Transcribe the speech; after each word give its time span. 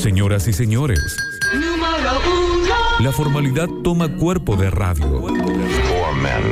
Señoras 0.00 0.46
y 0.46 0.52
señores, 0.52 1.16
Número 1.52 2.20
uno. 2.24 2.74
la 3.00 3.10
formalidad 3.12 3.68
toma 3.82 4.08
cuerpo 4.16 4.54
de 4.56 4.70
radio. 4.70 5.06
Four 5.20 6.14
men 6.14 6.44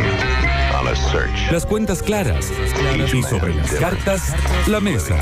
on 0.79 0.89
a 0.89 0.97
search. 0.97 1.53
Las 1.53 1.65
cuentas 1.65 2.03
claras 2.03 2.51
y 3.15 3.23
sobre 3.23 3.55
las 3.55 3.71
cartas, 3.75 4.35
la 4.67 4.81
mesa. 4.81 5.17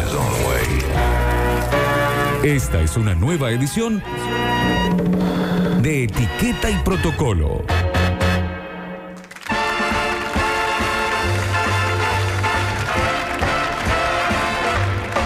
Esta 2.43 2.81
es 2.81 2.96
una 2.96 3.14
nueva 3.14 3.50
edición 3.50 4.02
de 5.82 6.04
Etiqueta 6.04 6.70
y 6.70 6.77
Protocolo. 6.82 7.62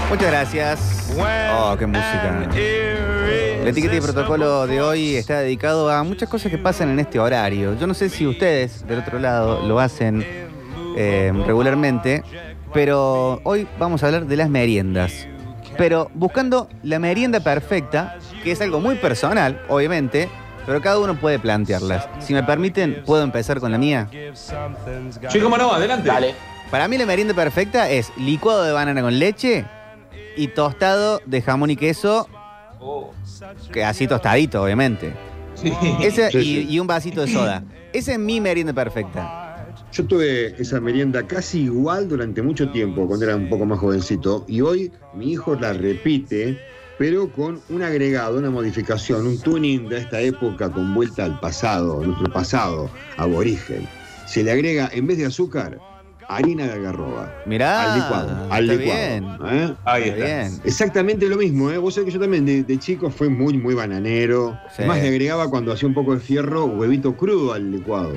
Muchas 0.08 0.30
gracias. 0.30 1.10
Oh, 1.52 1.76
qué 1.78 1.86
música. 1.86 2.48
La 3.68 3.72
etiqueta 3.72 3.96
y 3.96 4.00
protocolo 4.00 4.66
de 4.66 4.80
hoy 4.80 5.14
está 5.14 5.40
dedicado 5.40 5.90
a 5.90 6.02
muchas 6.02 6.26
cosas 6.30 6.50
que 6.50 6.56
pasan 6.56 6.88
en 6.88 7.00
este 7.00 7.18
horario. 7.18 7.78
Yo 7.78 7.86
no 7.86 7.92
sé 7.92 8.08
si 8.08 8.26
ustedes 8.26 8.86
del 8.86 9.00
otro 9.00 9.18
lado 9.18 9.60
lo 9.68 9.78
hacen 9.78 10.24
eh, 10.96 11.30
regularmente, 11.46 12.24
pero 12.72 13.42
hoy 13.44 13.68
vamos 13.78 14.02
a 14.02 14.06
hablar 14.06 14.24
de 14.24 14.36
las 14.38 14.48
meriendas. 14.48 15.28
Pero 15.76 16.10
buscando 16.14 16.70
la 16.82 16.98
merienda 16.98 17.40
perfecta, 17.40 18.16
que 18.42 18.52
es 18.52 18.60
algo 18.62 18.80
muy 18.80 18.94
personal, 18.94 19.60
obviamente, 19.68 20.30
pero 20.64 20.80
cada 20.80 20.98
uno 20.98 21.20
puede 21.20 21.38
plantearlas. 21.38 22.08
Si 22.20 22.32
me 22.32 22.42
permiten, 22.42 23.02
puedo 23.04 23.22
empezar 23.22 23.60
con 23.60 23.70
la 23.70 23.76
mía. 23.76 24.08
Sí, 25.28 25.40
cómo 25.40 25.58
no, 25.58 25.74
adelante. 25.74 26.08
Dale. 26.08 26.34
Para 26.70 26.88
mí 26.88 26.96
la 26.96 27.04
merienda 27.04 27.34
perfecta 27.34 27.90
es 27.90 28.12
licuado 28.16 28.62
de 28.62 28.72
banana 28.72 29.02
con 29.02 29.18
leche 29.18 29.66
y 30.38 30.48
tostado 30.48 31.20
de 31.26 31.42
jamón 31.42 31.68
y 31.68 31.76
queso, 31.76 32.30
que 33.72 33.84
así 33.84 34.06
tostadito, 34.06 34.62
obviamente. 34.62 35.14
Sí. 35.54 35.72
Ese, 36.02 36.30
Sí, 36.30 36.66
y, 36.68 36.74
y 36.74 36.80
un 36.80 36.86
vasito 36.86 37.20
de 37.20 37.32
soda. 37.32 37.64
Esa 37.92 38.12
es 38.12 38.18
mi 38.18 38.40
merienda 38.40 38.72
perfecta. 38.72 39.48
Yo 39.92 40.04
tuve 40.04 40.54
esa 40.60 40.80
merienda 40.80 41.26
casi 41.26 41.62
igual 41.62 42.08
durante 42.08 42.42
mucho 42.42 42.70
tiempo, 42.70 43.06
cuando 43.06 43.24
era 43.24 43.36
un 43.36 43.48
poco 43.48 43.64
más 43.64 43.78
jovencito, 43.78 44.44
y 44.46 44.60
hoy 44.60 44.92
mi 45.14 45.32
hijo 45.32 45.54
la 45.54 45.72
repite, 45.72 46.58
pero 46.98 47.30
con 47.32 47.60
un 47.70 47.82
agregado, 47.82 48.38
una 48.38 48.50
modificación, 48.50 49.26
un 49.26 49.38
tuning 49.40 49.88
de 49.88 49.98
esta 49.98 50.20
época 50.20 50.70
con 50.70 50.94
vuelta 50.94 51.24
al 51.24 51.40
pasado, 51.40 52.04
nuestro 52.04 52.30
pasado 52.32 52.90
aborigen. 53.16 53.88
Se 54.26 54.44
le 54.44 54.52
agrega, 54.52 54.90
en 54.92 55.06
vez 55.06 55.16
de 55.16 55.26
azúcar, 55.26 55.78
harina 56.28 56.66
de 56.66 56.72
algarroba. 56.74 57.32
Mirá. 57.46 57.92
al 57.94 58.00
licuado. 58.00 58.46
Al 58.52 58.64
está 58.70 58.82
licuado. 58.82 59.00
bien. 59.00 59.24
¿eh? 59.60 59.74
Ahí 59.84 60.02
Está 60.04 60.14
está. 60.24 60.24
bien. 60.48 60.60
Exactamente 60.64 61.28
lo 61.28 61.36
mismo, 61.36 61.70
¿eh? 61.70 61.78
Vos 61.78 61.94
sabés 61.94 62.06
que 62.06 62.12
yo 62.14 62.20
también 62.20 62.44
de, 62.44 62.62
de 62.64 62.78
chico 62.78 63.10
fui 63.10 63.28
muy, 63.28 63.56
muy 63.56 63.74
bananero. 63.74 64.58
Sí. 64.68 64.76
Además 64.82 65.02
le 65.02 65.08
agregaba 65.08 65.48
cuando 65.50 65.72
hacía 65.72 65.88
un 65.88 65.94
poco 65.94 66.14
de 66.14 66.20
fierro, 66.20 66.66
huevito 66.66 67.16
crudo 67.16 67.52
al 67.54 67.70
licuado. 67.70 68.12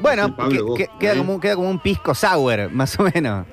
Bueno, 0.00 0.26
Sí, 0.26 0.32
Pablo, 0.36 0.56
que- 0.56 0.62
vos, 0.62 0.78
que- 0.78 0.88
queda, 0.98 1.14
¿eh? 1.14 1.18
como, 1.18 1.34
un- 1.34 1.40
queda 1.40 1.56
como 1.56 1.70
un 1.70 1.78
pisco 1.80 2.14
sour, 2.14 2.70
más 2.72 2.98
o 2.98 3.04
menos. 3.14 3.46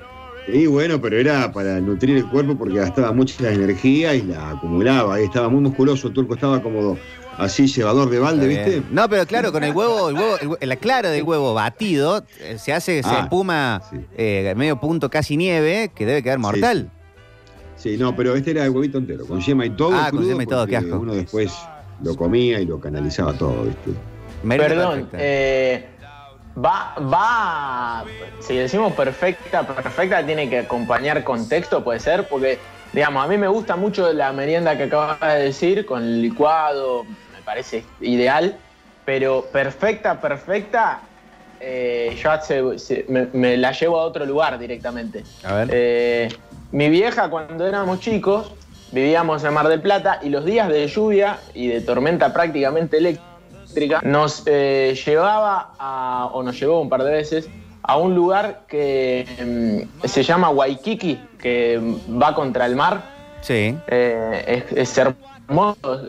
Y 0.48 0.66
bueno, 0.66 1.00
pero 1.00 1.16
era 1.18 1.52
para 1.52 1.80
nutrir 1.80 2.16
el 2.16 2.26
cuerpo 2.28 2.56
porque 2.56 2.74
gastaba 2.74 3.12
mucha 3.12 3.48
energía 3.52 4.12
y 4.14 4.22
la 4.22 4.50
acumulaba. 4.50 5.14
Ahí 5.14 5.24
estaba 5.24 5.48
muy 5.48 5.60
musculoso, 5.60 6.08
el 6.08 6.14
turco 6.14 6.34
estaba 6.34 6.60
como 6.60 6.98
así 7.38 7.66
llevador 7.66 8.10
de 8.10 8.18
balde, 8.18 8.46
¿viste? 8.46 8.82
No, 8.90 9.08
pero 9.08 9.26
claro, 9.26 9.52
con 9.52 9.64
el 9.64 9.72
huevo, 9.74 10.08
el 10.10 10.14
huevo, 10.16 10.56
el 10.60 10.68
la 10.68 10.76
clara 10.76 11.10
del 11.10 11.22
huevo 11.22 11.54
batido, 11.54 12.24
eh, 12.40 12.56
se 12.58 12.72
hace, 12.72 13.02
se 13.02 13.08
Ah, 13.08 13.20
espuma 13.24 13.82
sí. 13.90 13.96
eh, 14.16 14.52
medio 14.56 14.78
punto 14.80 15.10
casi 15.10 15.36
nieve, 15.36 15.90
que 15.94 16.06
debe 16.06 16.22
quedar 16.22 16.38
mortal. 16.38 16.90
Sí, 17.76 17.96
no, 17.96 18.14
pero 18.14 18.36
este 18.36 18.52
era 18.52 18.64
el 18.64 18.70
huevito 18.70 18.98
entero, 18.98 19.26
con 19.26 19.40
yema 19.40 19.66
y 19.66 19.70
todo. 19.70 19.92
Ah, 19.94 20.08
con 20.10 20.18
crudo, 20.20 20.28
yema 20.30 20.42
y 20.42 20.46
todo, 20.46 20.66
qué 20.66 20.76
porque 20.76 20.86
asco. 20.86 21.00
Uno 21.00 21.14
después 21.14 21.52
lo 22.02 22.14
comía 22.16 22.60
y 22.60 22.66
lo 22.66 22.78
canalizaba 22.80 23.32
todo, 23.32 23.64
¿viste? 23.64 23.90
Merienda 24.44 24.74
Perdón, 24.74 24.92
perfecta. 25.06 25.18
eh, 25.20 25.86
va, 26.64 26.94
va, 27.12 28.04
si 28.40 28.54
decimos 28.56 28.92
perfecta, 28.92 29.66
perfecta 29.66 30.24
tiene 30.24 30.48
que 30.48 30.60
acompañar 30.60 31.22
contexto, 31.24 31.82
puede 31.82 31.98
ser, 32.00 32.28
porque, 32.28 32.58
digamos, 32.92 33.24
a 33.24 33.28
mí 33.28 33.36
me 33.36 33.48
gusta 33.48 33.76
mucho 33.76 34.12
la 34.12 34.32
merienda 34.32 34.76
que 34.76 34.84
acabas 34.84 35.20
de 35.20 35.44
decir, 35.44 35.86
con 35.86 36.02
el 36.02 36.22
licuado, 36.22 37.04
me 37.42 37.44
parece 37.44 37.84
ideal, 38.00 38.56
pero 39.04 39.44
perfecta, 39.52 40.20
perfecta, 40.20 41.00
eh, 41.58 42.16
yo 42.22 42.78
se- 42.78 43.04
me, 43.08 43.26
me 43.32 43.56
la 43.56 43.72
llevo 43.72 43.98
a 43.98 44.04
otro 44.04 44.24
lugar 44.24 44.58
directamente. 44.60 45.24
A 45.44 45.54
ver. 45.54 45.68
Eh, 45.72 46.28
mi 46.70 46.88
vieja, 46.88 47.28
cuando 47.28 47.66
éramos 47.66 47.98
chicos, 47.98 48.52
vivíamos 48.92 49.42
en 49.42 49.52
Mar 49.54 49.66
del 49.68 49.80
Plata 49.80 50.20
y 50.22 50.28
los 50.28 50.44
días 50.44 50.68
de 50.68 50.86
lluvia 50.86 51.38
y 51.52 51.66
de 51.68 51.80
tormenta 51.80 52.32
prácticamente 52.32 52.98
eléctrica 52.98 54.00
nos 54.04 54.44
eh, 54.46 54.94
llevaba 55.04 55.74
a, 55.78 56.28
o 56.32 56.42
nos 56.44 56.58
llevó 56.60 56.80
un 56.80 56.88
par 56.88 57.02
de 57.02 57.10
veces 57.10 57.48
a 57.82 57.96
un 57.96 58.14
lugar 58.14 58.66
que 58.68 59.26
mm, 60.00 60.06
se 60.06 60.22
llama 60.22 60.50
Waikiki, 60.50 61.20
que 61.40 61.80
va 62.08 62.34
contra 62.36 62.66
el 62.66 62.76
mar. 62.76 63.02
Sí. 63.40 63.76
Eh, 63.88 64.64
es, 64.70 64.76
es 64.78 64.88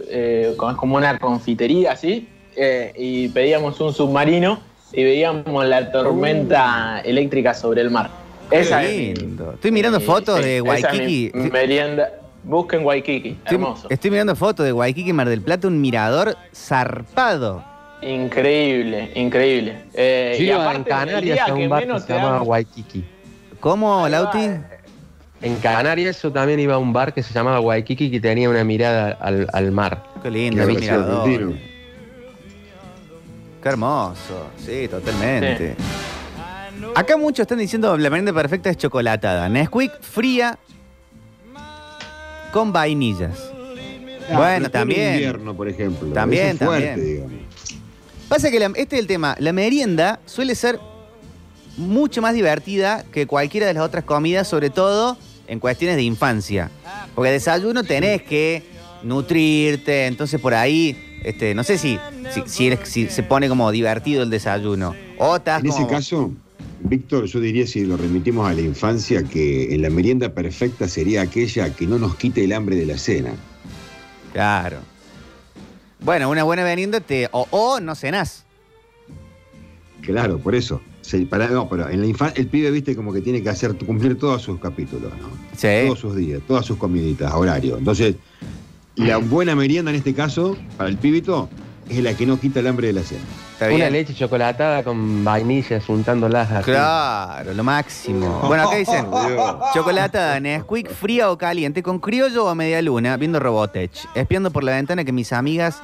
eh, 0.09 0.53
con- 0.57 0.71
es 0.71 0.77
como 0.77 0.95
una 0.97 1.17
confitería 1.19 1.91
así, 1.93 2.27
eh, 2.55 2.93
y 2.97 3.27
pedíamos 3.29 3.79
un 3.81 3.93
submarino 3.93 4.59
y 4.91 5.03
veíamos 5.03 5.65
la 5.65 5.91
tormenta 5.91 7.01
eléctrica 7.03 7.53
sobre 7.53 7.81
el 7.81 7.89
mar. 7.89 8.09
Esa 8.51 8.81
Qué 8.81 8.89
es 8.89 8.97
mi- 8.97 9.15
lindo. 9.15 9.53
Estoy 9.53 9.71
mirando 9.71 9.99
Sí, 9.99 10.05
fotos 10.05 10.37
sí, 10.39 10.43
de 10.45 10.57
esa 10.57 10.75
es 10.75 10.83
Waikiki. 10.83 11.31
mi 11.33 11.49
merienda. 11.49 12.09
Busquen 12.45 12.83
Waikiki, 12.85 13.29
Estoy, 13.29 13.55
hermoso. 13.55 13.87
estoy 13.89 14.11
mirando 14.11 14.35
fotos 14.35 14.65
de 14.65 14.73
Waikiki 14.73 15.13
Mar 15.13 15.29
del 15.29 15.41
Plata, 15.41 15.65
un 15.69 15.79
mirador 15.79 16.35
zarpado. 16.53 17.63
Increíble, 18.01 19.11
increíble. 19.15 19.77
Eh, 19.93 20.35
Yo 20.37 20.43
y 20.43 20.51
aparte, 20.51 20.77
en 20.77 20.83
Canarias 20.83 21.49
un 21.51 21.69
bar 21.69 21.87
que 21.87 21.99
se 22.01 22.13
llama 22.13 22.41
Waikiki. 22.41 23.05
¿Cómo, 23.61 24.09
Lauti? 24.09 24.39
En 25.43 25.57
Canarias 25.57 26.21
yo 26.21 26.31
también 26.31 26.59
iba 26.61 26.75
a 26.75 26.77
un 26.77 26.93
bar 26.93 27.13
que 27.13 27.21
se 27.21 27.33
llamaba 27.33 27.59
Waikiki 27.59 28.09
que 28.09 28.19
tenía 28.21 28.49
una 28.49 28.63
mirada 28.63 29.17
al, 29.19 29.47
al 29.51 29.71
mar. 29.71 30.03
Qué 30.23 30.31
lindo, 30.31 30.65
Qué 30.65 30.73
mirador. 30.73 31.53
Qué 33.61 33.69
hermoso. 33.69 34.47
Sí, 34.57 34.87
totalmente. 34.87 35.75
Acá 36.95 37.17
muchos 37.17 37.39
están 37.43 37.57
diciendo 37.59 37.97
la 37.97 38.09
merienda 38.09 38.31
perfecta 38.33 38.69
es 38.69 38.77
chocolatada. 38.77 39.49
Nesquik 39.49 39.91
fría 40.01 40.57
con 42.53 42.71
vainillas. 42.71 43.51
Ah, 44.31 44.37
bueno, 44.37 44.69
también. 44.69 45.13
invierno, 45.15 45.53
por 45.53 45.67
ejemplo. 45.67 46.07
También, 46.13 46.47
es 46.49 46.57
fuerte, 46.59 46.87
también. 46.87 47.05
digamos. 47.15 47.33
Pasa 48.29 48.49
que 48.49 48.59
la- 48.59 48.71
este 48.75 48.95
es 48.95 49.01
el 49.01 49.07
tema. 49.07 49.35
La 49.39 49.51
merienda 49.51 50.19
suele 50.25 50.55
ser 50.55 50.79
mucho 51.75 52.21
más 52.21 52.33
divertida 52.33 53.03
que 53.11 53.27
cualquiera 53.27 53.67
de 53.67 53.73
las 53.73 53.83
otras 53.83 54.05
comidas, 54.05 54.47
sobre 54.47 54.69
todo 54.69 55.17
en 55.47 55.59
cuestiones 55.59 55.95
de 55.97 56.03
infancia. 56.03 56.69
Porque 57.15 57.31
desayuno 57.31 57.83
tenés 57.83 58.21
que 58.23 58.63
nutrirte, 59.03 60.05
entonces 60.07 60.39
por 60.39 60.53
ahí, 60.53 61.19
este, 61.23 61.53
no 61.53 61.63
sé 61.63 61.77
si, 61.77 61.99
si, 62.33 62.41
si 62.45 62.67
eres- 62.67 62.87
si 62.89 63.07
se 63.09 63.23
pone 63.23 63.49
como 63.49 63.71
divertido 63.71 64.23
el 64.23 64.29
desayuno. 64.29 64.95
O 65.17 65.35
estás 65.35 65.61
En 65.63 65.69
ese 65.69 65.85
caso, 65.87 66.31
Víctor, 66.81 67.25
yo 67.25 67.39
diría 67.39 67.67
si 67.67 67.85
lo 67.85 67.97
remitimos 67.97 68.49
a 68.49 68.53
la 68.53 68.61
infancia, 68.61 69.23
que 69.23 69.73
en 69.73 69.81
la 69.81 69.89
merienda 69.89 70.29
perfecta 70.33 70.87
sería 70.87 71.21
aquella 71.21 71.73
que 71.75 71.85
no 71.87 71.97
nos 71.99 72.15
quite 72.15 72.43
el 72.43 72.51
hambre 72.53 72.75
de 72.75 72.85
la 72.85 72.97
cena. 72.97 73.31
Claro. 74.33 74.79
Bueno, 75.99 76.29
una 76.29 76.43
buena 76.43 76.63
merienda 76.63 76.99
te. 76.99 77.29
O, 77.31 77.47
o 77.51 77.79
no 77.79 77.95
cenás. 77.95 78.43
Claro, 80.01 80.37
por 80.39 80.55
eso. 80.55 80.81
Se- 81.03 81.25
para- 81.25 81.47
no, 81.47 81.67
pero 81.69 81.89
en 81.89 81.99
la 82.01 82.07
infancia, 82.07 82.41
el 82.41 82.47
pibe, 82.47 82.71
viste, 82.71 82.95
como 82.95 83.13
que 83.13 83.21
tiene 83.21 83.43
que 83.43 83.49
hacer 83.49 83.75
cumplir 83.85 84.17
todos 84.17 84.41
sus 84.41 84.59
capítulos, 84.59 85.11
¿no? 85.21 85.27
Sí. 85.55 85.85
Todos 85.85 85.99
sus 85.99 86.15
días, 86.15 86.41
todas 86.47 86.65
sus 86.65 86.77
comiditas, 86.77 87.31
horario. 87.33 87.77
Entonces, 87.77 88.15
la 88.95 89.17
buena 89.17 89.55
merienda 89.55 89.91
en 89.91 89.97
este 89.97 90.13
caso, 90.13 90.55
para 90.77 90.89
el 90.89 90.97
pibito, 90.97 91.49
es 91.89 92.01
la 92.01 92.13
que 92.15 92.25
no 92.25 92.39
quita 92.39 92.61
el 92.61 92.67
hambre 92.67 92.87
de 92.87 92.93
la 92.93 93.01
cena. 93.03 93.21
Una 93.59 93.69
bien. 93.75 93.93
leche 93.93 94.13
chocolatada 94.13 94.83
con 94.83 95.23
vainillas, 95.23 95.87
untándolas 95.87 96.51
así. 96.51 96.63
Claro, 96.71 97.53
lo 97.53 97.63
máximo. 97.63 98.41
Bueno, 98.47 98.63
acá 98.67 98.75
dicen 98.77 99.05
chocolatada, 99.73 100.39
Nesquik, 100.39 100.89
fría 100.89 101.31
o 101.31 101.37
caliente, 101.37 101.83
con 101.83 101.99
criollo 101.99 102.45
o 102.45 102.49
a 102.49 102.55
media 102.55 102.81
luna, 102.81 103.15
viendo 103.17 103.39
Robotech, 103.39 103.91
espiando 104.15 104.51
por 104.51 104.63
la 104.63 104.71
ventana 104.73 105.03
que 105.05 105.11
mis 105.11 105.31
amigas 105.33 105.81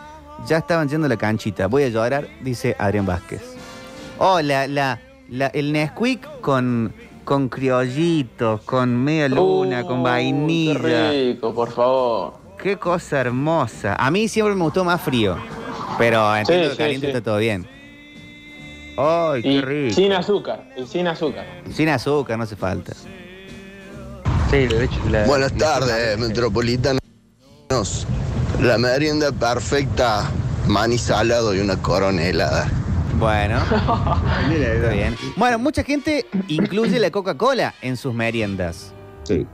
ya 0.48 0.58
estaban 0.58 0.90
yendo 0.90 1.06
a 1.06 1.10
la 1.10 1.18
canchita. 1.18 1.68
Voy 1.68 1.84
a 1.84 1.90
llorar, 1.90 2.28
dice 2.42 2.76
Adrián 2.80 3.06
Vázquez. 3.06 3.42
Oh, 4.18 4.42
la, 4.42 4.68
la, 4.68 5.00
la- 5.30 5.48
el 5.48 5.72
Nesquik 5.72 6.42
con, 6.42 6.94
con 7.24 7.50
criollitos, 7.50 8.62
con 8.62 8.96
media 9.04 9.30
luna, 9.30 9.82
Uh, 9.84 9.88
con 9.88 10.04
vainilla. 10.04 10.80
Qué 10.82 11.32
rico, 11.34 11.54
por 11.54 11.72
favor. 11.72 12.34
Qué 12.62 12.78
cosa 12.78 13.22
hermosa. 13.22 13.96
A 13.96 14.12
mí 14.12 14.28
siempre 14.28 14.56
me 14.56 14.64
gustó 14.64 14.84
más 14.84 15.02
frío. 15.02 15.38
Pero 15.98 16.36
entiendo 16.36 16.66
Sí, 16.66 16.70
que 16.70 16.76
sí, 16.76 16.78
caliente 16.78 17.08
sí. 17.08 17.12
está 17.12 17.22
todo 17.24 17.38
bien. 17.38 17.68
Ay, 18.98 19.42
qué 19.42 19.48
Y 19.50 19.62
rico. 19.62 19.96
sin 19.96 20.12
azúcar, 20.14 20.70
y 20.76 20.86
sin 20.86 21.08
azúcar. 21.08 21.46
Sin 21.74 21.88
azúcar, 21.90 22.38
no 22.38 22.44
hace 22.44 22.56
falta. 22.56 22.94
Sí, 24.50 24.68
la 24.68 24.80
leche. 24.80 24.96
la- 25.10 25.26
Buenas 25.26 25.52
la- 25.54 25.58
tardes, 25.58 26.18
metropolitanos. 26.18 27.00
La 28.62 28.78
merienda 28.78 29.32
perfecta, 29.32 30.30
maní 30.68 30.98
salado 30.98 31.54
y 31.56 31.60
una 31.60 31.82
corona 31.82 32.24
helada. 32.24 32.70
Bueno, 33.20 33.58
está 34.52 34.90
bien. 34.90 35.16
Bueno, 35.36 35.60
mucha 35.60 35.84
gente 35.84 36.26
incluye 36.48 37.00
la 37.00 37.12
Coca-Cola 37.12 37.74
en 37.82 37.98
sus 37.98 38.14
meriendas. 38.14 38.94
Sí. 39.24 39.46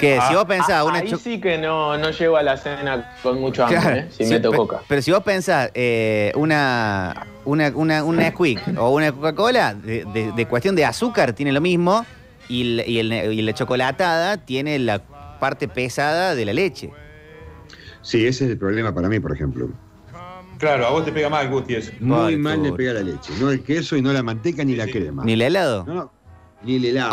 Que 0.00 0.18
si 0.28 0.34
vos 0.34 0.44
pensás, 0.46 0.70
Ah, 0.80 0.84
una 0.84 0.98
ahí 0.98 1.08
cho- 1.10 1.18
sí 1.18 1.40
que 1.40 1.56
no, 1.56 1.96
no 1.96 2.10
llego 2.10 2.36
a 2.36 2.42
la 2.42 2.56
cena 2.56 3.14
con 3.22 3.40
mucho 3.40 3.64
hambre, 3.64 3.80
Claro, 3.80 3.96
¿eh? 3.96 4.08
si 4.10 4.24
sí, 4.24 4.30
meto 4.30 4.50
pe- 4.50 4.56
coca. 4.56 4.80
Pero 4.88 5.00
si 5.02 5.12
vos 5.12 5.22
pensás 5.22 5.70
eh, 5.74 6.32
una, 6.34 7.26
una, 7.44 7.70
una, 7.74 8.02
o 8.04 8.90
una 8.90 9.12
Coca-Cola, 9.12 9.74
de, 9.74 10.04
de- 10.12 10.32
de 10.32 10.46
cuestión 10.46 10.74
de 10.74 10.84
azúcar 10.84 11.32
tiene 11.32 11.52
lo 11.52 11.60
mismo 11.60 12.04
y, 12.48 12.62
el- 12.80 12.88
y 12.88 12.98
el- 12.98 13.12
y 13.32 13.42
la 13.42 13.52
chocolatada 13.54 14.38
tiene 14.38 14.78
la 14.80 14.98
parte 15.38 15.68
pesada 15.68 16.34
de 16.34 16.44
la 16.44 16.52
leche. 16.52 16.90
Sí, 18.02 18.26
ese 18.26 18.44
es 18.46 18.50
el 18.50 18.58
problema 18.58 18.92
para 18.94 19.08
mí, 19.08 19.20
por 19.20 19.32
ejemplo. 19.32 19.68
Claro, 20.58 20.86
a 20.86 20.90
vos 20.90 21.04
te 21.04 21.12
pega 21.12 21.28
mal, 21.28 21.48
Gusti, 21.48 21.74
eso. 21.74 21.92
Muy 22.00 22.32
Ay, 22.34 22.36
mal 22.36 22.62
le 22.62 22.72
pega 22.72 22.92
la 22.94 23.00
leche. 23.02 23.32
No 23.40 23.50
el 23.50 23.62
queso 23.62 23.96
y 23.96 24.02
no 24.02 24.12
la 24.12 24.22
manteca 24.22 24.64
ni 24.64 24.76
la 24.76 24.86
crema. 24.86 25.24
¿Ni 25.24 25.32
el 25.34 25.42
helado? 25.42 25.84
No, 25.86 25.94
no, 25.94 26.12
ni 26.62 26.76
el 26.76 26.84
helado. 26.86 27.10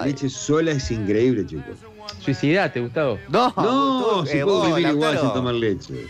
La 0.00 0.06
leche 0.06 0.28
sola 0.28 0.72
es 0.72 0.90
increíble, 0.90 1.46
chicos. 1.46 1.76
Suicidate, 2.18 2.80
Gustavo. 2.80 3.18
No, 3.28 3.52
No, 3.56 4.26
si 4.26 4.38
eh, 4.38 4.42
puedo 4.44 4.58
vos, 4.58 4.66
vivir 4.76 4.88
igual 4.92 5.18
sin 5.18 5.32
tomar 5.32 5.54
leche. 5.54 6.06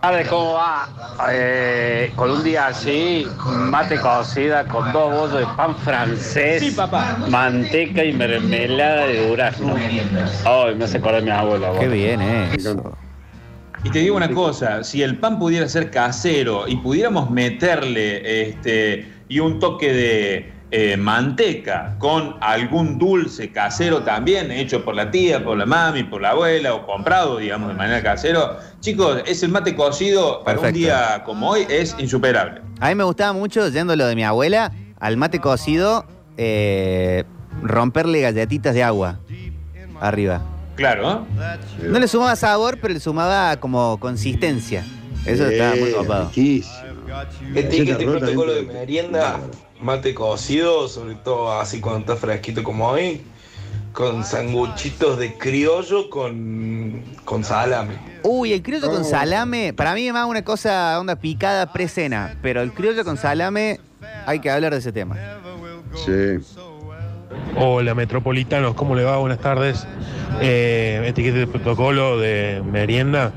¿Sabes 0.00 0.28
cómo 0.28 0.54
va? 0.54 0.88
Eh, 1.30 2.10
con 2.16 2.30
un 2.30 2.42
día 2.42 2.68
así, 2.68 3.26
mate 3.46 4.00
cocida 4.00 4.64
con 4.64 4.90
dos 4.94 5.12
bollos 5.12 5.40
de 5.40 5.46
pan 5.54 5.76
francés, 5.76 6.62
Sí, 6.62 6.70
papá. 6.70 7.18
manteca 7.28 8.02
y 8.02 8.14
mermelada 8.14 9.04
de 9.06 9.28
durazno. 9.28 9.74
Ay, 9.76 10.74
me 10.74 10.84
hace 10.84 10.96
acordar 10.96 11.22
mi 11.22 11.28
abuela. 11.30 11.72
Qué 11.78 11.86
bien, 11.88 12.22
eh. 12.22 12.50
encanta. 12.54 12.90
Y 13.82 13.90
te 13.90 14.00
digo 14.00 14.16
una 14.16 14.30
cosa, 14.30 14.84
si 14.84 15.02
el 15.02 15.16
pan 15.18 15.38
pudiera 15.38 15.66
ser 15.66 15.90
casero 15.90 16.68
y 16.68 16.76
pudiéramos 16.76 17.30
meterle 17.30 18.42
este 18.42 19.10
y 19.28 19.38
un 19.38 19.58
toque 19.58 19.92
de 19.92 20.52
eh, 20.70 20.96
manteca 20.98 21.96
con 21.98 22.36
algún 22.40 22.98
dulce 22.98 23.50
casero 23.50 24.02
también, 24.02 24.50
hecho 24.50 24.84
por 24.84 24.94
la 24.94 25.10
tía, 25.10 25.42
por 25.42 25.56
la 25.56 25.64
mami, 25.64 26.04
por 26.04 26.20
la 26.20 26.30
abuela 26.30 26.74
o 26.74 26.84
comprado, 26.84 27.38
digamos, 27.38 27.68
de 27.68 27.74
manera 27.74 28.02
casero, 28.02 28.58
chicos, 28.80 29.22
es 29.26 29.42
el 29.42 29.50
mate 29.50 29.74
cocido 29.74 30.44
para 30.44 30.60
un 30.60 30.72
día 30.72 31.22
como 31.24 31.50
hoy, 31.50 31.66
es 31.70 31.96
insuperable. 31.98 32.60
A 32.80 32.90
mí 32.90 32.94
me 32.94 33.04
gustaba 33.04 33.32
mucho, 33.32 33.66
yendo 33.68 33.96
lo 33.96 34.06
de 34.06 34.14
mi 34.14 34.24
abuela, 34.24 34.72
al 34.98 35.16
mate 35.16 35.40
cocido, 35.40 36.04
eh, 36.36 37.24
romperle 37.62 38.20
galletitas 38.20 38.74
de 38.74 38.82
agua 38.82 39.18
arriba. 40.00 40.42
Claro, 40.80 41.26
¿eh? 41.38 41.58
No 41.88 41.98
le 41.98 42.08
sumaba 42.08 42.34
sabor, 42.36 42.78
pero 42.80 42.94
le 42.94 43.00
sumaba 43.00 43.54
como 43.58 44.00
consistencia. 44.00 44.82
Eso 45.26 45.46
estaba 45.46 45.74
muy 45.76 45.92
copado. 45.92 46.30
Receta 46.34 47.98
rota 48.04 48.18
protocolo 48.18 48.54
de- 48.54 48.62
merienda, 48.62 49.40
mate 49.82 50.14
cocido, 50.14 50.88
sobre 50.88 51.16
todo 51.16 51.52
así 51.60 51.80
cuando 51.82 52.00
está 52.00 52.16
fresquito 52.16 52.62
como 52.62 52.88
hoy, 52.88 53.20
con 53.92 54.24
sanguchitos 54.24 55.18
de 55.18 55.36
criollo 55.36 56.08
con, 56.08 57.04
con 57.26 57.44
salame. 57.44 57.98
Uy, 58.22 58.54
el 58.54 58.62
criollo 58.62 58.88
con 58.88 59.02
Oh. 59.02 59.04
salame, 59.04 59.74
para 59.74 59.92
mí 59.94 60.06
es 60.06 60.14
más 60.14 60.24
una 60.26 60.42
cosa, 60.44 60.98
onda 60.98 61.14
picada 61.16 61.70
pre-cena, 61.74 62.38
pero 62.40 62.62
el 62.62 62.72
criollo 62.72 63.04
con 63.04 63.18
salame, 63.18 63.80
hay 64.24 64.38
que 64.40 64.50
hablar 64.50 64.72
de 64.72 64.78
ese 64.78 64.92
tema. 64.92 65.16
Sí. 66.06 66.38
Hola 67.56 67.94
metropolitanos, 67.94 68.74
¿cómo 68.74 68.94
le 68.94 69.04
va? 69.04 69.16
Buenas 69.18 69.38
tardes. 69.38 69.86
Eh, 70.40 71.02
etiqueta 71.06 71.38
de 71.38 71.46
protocolo 71.46 72.18
de 72.18 72.62
merienda. 72.64 73.32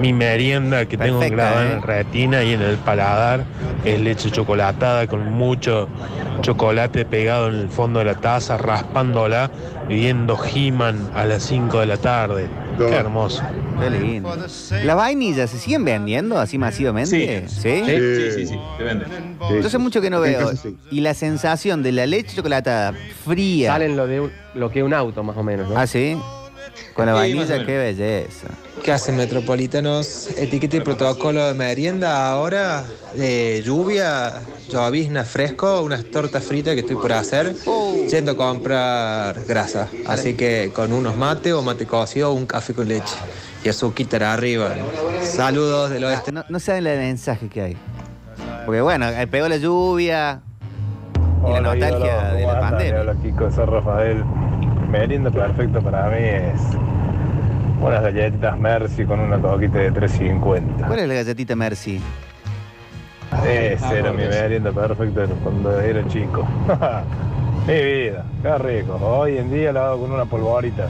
Mi 0.00 0.12
merienda 0.12 0.86
que 0.86 0.96
tengo 0.96 1.20
Perfecta, 1.20 1.44
grabada 1.44 1.64
¿eh? 1.64 1.72
en 1.72 1.80
la 1.80 1.86
retina 1.86 2.42
y 2.42 2.54
en 2.54 2.62
el 2.62 2.76
paladar 2.76 3.44
es 3.84 4.00
leche 4.00 4.30
chocolatada 4.30 5.06
con 5.06 5.30
mucho 5.32 5.88
chocolate 6.40 7.04
pegado 7.04 7.48
en 7.48 7.56
el 7.56 7.68
fondo 7.68 7.98
de 7.98 8.06
la 8.06 8.14
taza, 8.14 8.56
raspándola, 8.56 9.50
viendo 9.90 10.38
He-Man 10.42 11.10
a 11.14 11.24
las 11.24 11.42
5 11.42 11.80
de 11.80 11.86
la 11.86 11.96
tarde. 11.96 12.46
Qué 12.78 12.84
hermoso. 12.94 13.42
Qué 13.80 13.90
lindo. 13.90 14.34
¿Las 14.84 14.96
vainillas 14.96 15.50
se 15.50 15.58
siguen 15.58 15.84
vendiendo 15.84 16.38
así 16.38 16.58
masivamente? 16.58 17.48
Sí. 17.48 17.60
¿Sí? 17.60 17.82
Sí, 17.84 18.30
sí, 18.36 18.46
sí, 18.46 18.60
te 18.78 18.84
venden. 18.84 19.08
Sí, 19.48 19.68
Yo 19.68 19.78
mucho 19.80 20.00
que 20.00 20.08
no 20.08 20.20
veo. 20.20 20.50
Y 20.92 21.00
la 21.00 21.12
sensación 21.14 21.82
de 21.82 21.90
la 21.92 22.06
leche 22.06 22.36
chocolatada 22.36 22.94
fría. 23.24 23.72
Salen 23.72 23.96
lo 23.96 24.06
de 24.06 24.20
un- 24.20 24.30
lo 24.54 24.70
que 24.70 24.78
es 24.78 24.84
un 24.84 24.94
auto, 24.94 25.22
más 25.24 25.36
o 25.36 25.42
menos, 25.42 25.68
¿no? 25.68 25.76
Ah, 25.76 25.86
sí. 25.86 26.16
Con 26.94 27.06
la 27.06 27.14
vainilla, 27.14 27.64
qué 27.64 27.78
belleza. 27.78 28.48
¿Qué 28.82 28.92
hacen 28.92 29.16
metropolitanos? 29.16 30.28
Etiqueta 30.36 30.78
y 30.78 30.80
protocolo 30.80 31.46
de 31.46 31.54
merienda 31.54 32.30
ahora, 32.30 32.84
de 33.14 33.62
lluvia, 33.64 34.40
llovizna 34.68 35.24
fresco, 35.24 35.82
unas 35.82 36.04
tortas 36.04 36.44
fritas 36.44 36.74
que 36.74 36.80
estoy 36.80 36.96
por 36.96 37.12
hacer, 37.12 37.54
yendo 38.10 38.32
a 38.32 38.36
comprar 38.36 39.44
grasa. 39.44 39.88
Así 40.06 40.34
que 40.34 40.72
con 40.74 40.92
unos 40.92 41.16
mate 41.16 41.52
o 41.52 41.62
mate 41.62 41.86
cocido 41.86 42.30
o 42.30 42.34
un 42.34 42.46
café 42.46 42.74
con 42.74 42.88
leche. 42.88 43.16
Y 43.62 43.68
azúcar 43.68 44.22
arriba. 44.22 44.74
Saludos 45.22 45.90
del 45.90 46.04
oeste. 46.04 46.32
No, 46.32 46.44
no 46.48 46.58
saben 46.58 46.86
el 46.86 46.98
mensaje 46.98 47.48
que 47.48 47.60
hay. 47.60 47.76
Porque 48.64 48.80
bueno, 48.80 49.08
eh, 49.08 49.26
pegó 49.26 49.48
la 49.48 49.56
lluvia 49.56 50.40
y 51.46 51.50
la 51.50 51.60
nostalgia 51.60 52.32
de 52.32 52.46
la 52.46 52.60
pandemia. 52.60 53.00
Hola 53.00 53.16
Kiko, 53.22 53.50
soy 53.50 53.66
Rafael. 53.66 54.24
Merienda 54.90 55.30
perfecta 55.30 55.80
para 55.80 56.08
mí 56.10 56.18
es 56.18 56.60
unas 57.80 58.02
galletitas 58.02 58.58
Mercy 58.58 59.04
con 59.04 59.20
una 59.20 59.38
coquita 59.38 59.78
de 59.78 59.92
3.50. 59.92 60.86
¿Cuál 60.86 60.98
es 60.98 61.08
la 61.08 61.14
galletita 61.14 61.54
Mercy? 61.54 62.00
Esa 63.46 63.96
era 63.96 64.12
mi 64.12 64.24
merienda 64.24 64.72
perfecta 64.72 65.26
cuando 65.44 65.80
era 65.80 66.06
chico. 66.08 66.44
mi 67.68 67.74
vida, 67.74 68.24
qué 68.42 68.58
rico. 68.58 68.96
Hoy 68.96 69.38
en 69.38 69.52
día 69.52 69.72
la 69.72 69.86
hago 69.90 70.00
con 70.00 70.12
una 70.12 70.24
polvorita. 70.24 70.88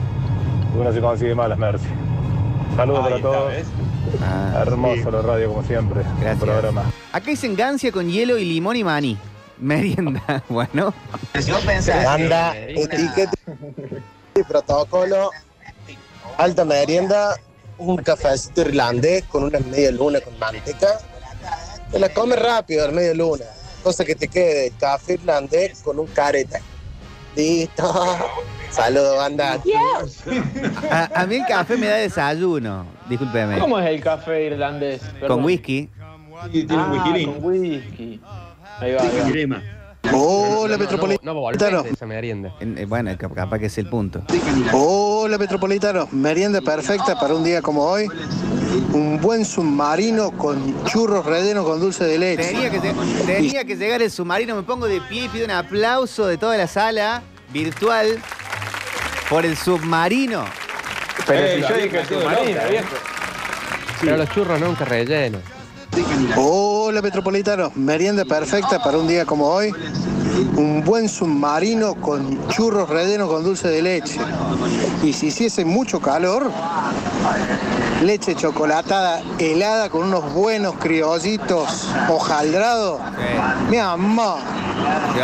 Uno 0.78 0.90
se 0.92 1.00
consigue 1.00 1.34
más 1.34 1.50
las 1.50 1.58
Mercy. 1.58 1.88
Saludos 2.76 3.04
Ahí 3.04 3.10
para 3.10 3.22
todos. 3.22 3.52
Ah, 4.22 4.62
Hermoso 4.62 5.10
la 5.10 5.20
radio 5.20 5.48
como 5.48 5.62
siempre. 5.62 6.00
Gracias. 6.20 6.42
Un 6.42 6.48
programa. 6.48 6.84
Acá 7.12 7.30
dicen 7.30 7.54
gancia 7.54 7.92
con 7.92 8.08
hielo 8.08 8.38
y 8.38 8.46
limón 8.46 8.76
y 8.76 8.84
maní. 8.84 9.18
Merienda. 9.60 10.42
Bueno. 10.48 10.92
Anda, 12.08 12.56
etiqueta 12.56 13.32
y 14.34 14.42
protocolo, 14.44 15.30
alta 16.38 16.64
merienda, 16.64 17.36
un 17.78 17.96
cafecito 17.98 18.62
irlandés 18.62 19.24
con 19.24 19.44
una 19.44 19.58
media 19.60 19.90
luna 19.92 20.20
con 20.20 20.38
manteca. 20.38 20.98
Te 21.90 21.98
la 21.98 22.08
comes 22.10 22.38
rápido 22.40 22.84
al 22.84 22.92
media 22.92 23.14
luna. 23.14 23.44
Cosa 23.82 24.04
que 24.04 24.14
te 24.14 24.28
quede 24.28 24.66
el 24.68 24.76
café 24.76 25.14
irlandés 25.14 25.80
con 25.82 25.98
un 25.98 26.06
careta. 26.06 26.60
Listo. 27.34 28.18
Saludos, 28.70 29.16
banda. 29.16 29.58
A, 30.90 31.10
a 31.22 31.26
mí 31.26 31.36
el 31.36 31.46
café 31.46 31.76
me 31.76 31.86
da 31.88 31.96
desayuno. 31.96 32.86
Discúlpeme. 33.08 33.58
¿Cómo 33.58 33.78
es 33.80 33.86
el 33.88 34.00
café 34.00 34.44
irlandés? 34.46 35.00
Con 35.02 35.20
Perdón. 35.20 35.44
whisky. 35.44 35.88
Y 36.52 36.64
tiene 36.64 36.82
un 36.84 36.98
Ah, 36.98 37.04
whisky. 37.12 37.24
con 37.26 37.44
whisky. 37.44 38.20
Ahí 38.80 38.92
va, 38.92 39.02
ahí 39.02 39.20
va. 39.24 39.30
Crema. 39.30 39.62
Hola, 40.12 40.76
No, 40.76 40.78
Metropolitano. 40.78 41.84
esa 41.84 42.06
merienda. 42.06 42.54
En- 42.60 42.78
eh, 42.78 42.86
Bueno, 42.86 43.14
cap- 43.18 43.34
capaz 43.34 43.58
que 43.58 43.66
es 43.66 43.78
el 43.78 43.86
punto. 43.88 44.22
Hola, 44.72 45.36
Metropolitano. 45.38 46.08
Merienda 46.10 46.60
perfecta 46.62 47.18
para 47.20 47.34
un 47.34 47.44
día 47.44 47.60
como 47.62 47.84
hoy. 47.84 48.08
Un 48.92 49.20
buen 49.20 49.44
submarino 49.44 50.30
con 50.32 50.84
churros 50.84 51.26
rellenos 51.26 51.64
con 51.66 51.80
dulce 51.80 52.04
de 52.04 52.18
leche. 52.18 52.44
Tenía 52.48 52.70
que, 52.70 52.80
lleg- 52.80 53.26
tenía 53.26 53.64
que 53.64 53.76
llegar 53.76 54.00
el 54.02 54.10
submarino. 54.10 54.56
Me 54.56 54.62
pongo 54.62 54.86
de 54.86 55.00
pie 55.02 55.24
y 55.24 55.28
pido 55.28 55.44
un 55.44 55.50
aplauso 55.50 56.26
de 56.26 56.38
toda 56.38 56.56
la 56.56 56.66
sala 56.66 57.22
virtual 57.52 58.18
por 59.28 59.44
el 59.44 59.56
submarino. 59.56 60.44
Pero 61.26 61.40
Eh, 61.46 61.54
si 61.56 61.60
yo 61.60 61.74
dije 61.76 61.98
metido 61.98 62.20
submarino, 62.22 62.50
loca, 62.50 62.66
eh. 62.66 62.70
viejo. 62.70 62.88
Pero 64.00 64.16
los 64.16 64.30
churros 64.30 64.60
nunca 64.60 64.84
rellenos. 64.86 65.42
Hola 66.36 67.02
Metropolitano, 67.02 67.72
merienda 67.74 68.24
perfecta 68.24 68.78
para 68.82 68.98
un 68.98 69.08
día 69.08 69.24
como 69.24 69.46
hoy. 69.48 69.72
Un 70.56 70.82
buen 70.84 71.08
submarino 71.08 71.94
con 71.96 72.46
churros 72.48 72.88
rellenos 72.88 73.28
con 73.28 73.42
dulce 73.42 73.68
de 73.68 73.82
leche. 73.82 74.18
Y 75.02 75.12
si 75.12 75.26
hiciese 75.28 75.64
mucho 75.64 76.00
calor, 76.00 76.50
leche 78.02 78.34
chocolatada 78.34 79.20
helada 79.38 79.88
con 79.90 80.04
unos 80.04 80.32
buenos 80.32 80.74
criollitos 80.76 81.88
hojaldrados. 82.08 83.00
Mi 83.68 83.78
amor. 83.78 84.38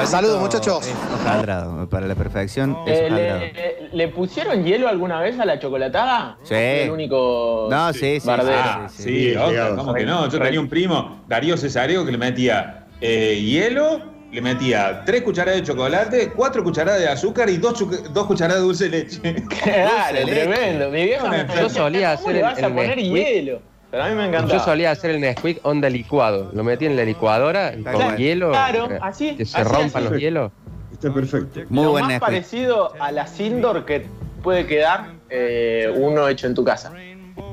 Saludos 0.04 0.40
muchachos. 0.40 0.85
Hojaldrado, 1.23 1.88
para 1.88 2.06
la 2.06 2.14
perfección 2.14 2.76
es 2.87 2.99
Eh, 2.99 3.06
hojaldrado. 3.06 3.38
le, 3.40 3.52
le- 3.52 3.75
¿le 3.96 4.08
pusieron 4.08 4.64
hielo 4.64 4.88
alguna 4.88 5.20
vez 5.20 5.38
a 5.40 5.44
la 5.44 5.58
chocolatada? 5.58 6.36
Sí. 6.42 6.54
El 6.54 6.90
único 6.90 7.66
No, 7.70 7.92
sí, 7.92 8.20
sí, 8.20 8.26
bardero. 8.26 8.58
Ah, 8.62 8.88
sí, 8.90 9.10
Bien 9.10 9.38
Oscar, 9.38 9.50
llegado. 9.52 9.76
¿cómo 9.76 9.94
que 9.94 10.04
no? 10.04 10.28
Yo 10.28 10.38
tenía 10.38 10.60
un 10.60 10.68
primo, 10.68 11.22
Darío 11.26 11.56
Cesareo, 11.56 12.04
que 12.04 12.12
le 12.12 12.18
metía 12.18 12.86
eh, 13.00 13.40
hielo 13.42 14.14
le 14.32 14.42
metía 14.42 15.02
tres 15.06 15.22
cucharadas 15.22 15.60
de 15.60 15.66
chocolate, 15.66 16.32
cuatro 16.36 16.62
cucharadas 16.62 17.00
de 17.00 17.08
azúcar 17.08 17.48
y 17.48 17.56
dos, 17.56 17.82
dos 18.12 18.26
cucharadas 18.26 18.60
de 18.60 18.66
dulce 18.66 18.88
de 18.88 18.98
leche. 18.98 19.20
Dale, 19.64 20.24
tremendo. 20.26 20.90
Mi 20.90 21.04
viejo 21.04 21.28
me 21.28 21.46
Yo 21.58 21.70
solía 21.70 22.16
¿Cómo 22.16 22.28
hacer 22.28 22.32
le 22.34 22.40
el, 22.40 22.44
a 22.64 22.68
poner 22.68 22.96
Nesquik. 22.98 23.14
hielo? 23.14 23.60
Pero 23.90 24.02
a 24.02 24.08
mí 24.08 24.14
me 24.14 24.26
encantaba. 24.26 24.52
Yo 24.58 24.64
solía 24.64 24.90
hacer 24.90 25.12
el 25.12 25.20
Nesquik 25.22 25.60
onda 25.64 25.88
licuado. 25.88 26.50
Lo 26.52 26.64
metí 26.64 26.84
en 26.84 26.96
la 26.96 27.04
licuadora 27.04 27.72
con 27.72 27.82
Claro, 27.84 28.16
hielo. 28.16 28.50
claro, 28.50 28.90
eh, 28.90 28.98
así, 29.00 29.36
Que 29.36 29.46
se 29.46 29.56
así, 29.58 29.64
rompan 29.72 30.02
así. 30.02 30.12
los 30.12 30.20
hielos. 30.20 30.52
Está 30.96 31.12
perfecto. 31.12 31.60
Muy 31.68 31.84
Lo 31.84 31.90
buen 31.90 32.06
más 32.06 32.20
parecido 32.20 32.94
a 32.98 33.12
la 33.12 33.26
Sindor 33.26 33.84
que 33.84 34.06
puede 34.42 34.66
quedar 34.66 35.12
eh, 35.28 35.92
uno 35.94 36.26
hecho 36.26 36.46
en 36.46 36.54
tu 36.54 36.64
casa. 36.64 36.90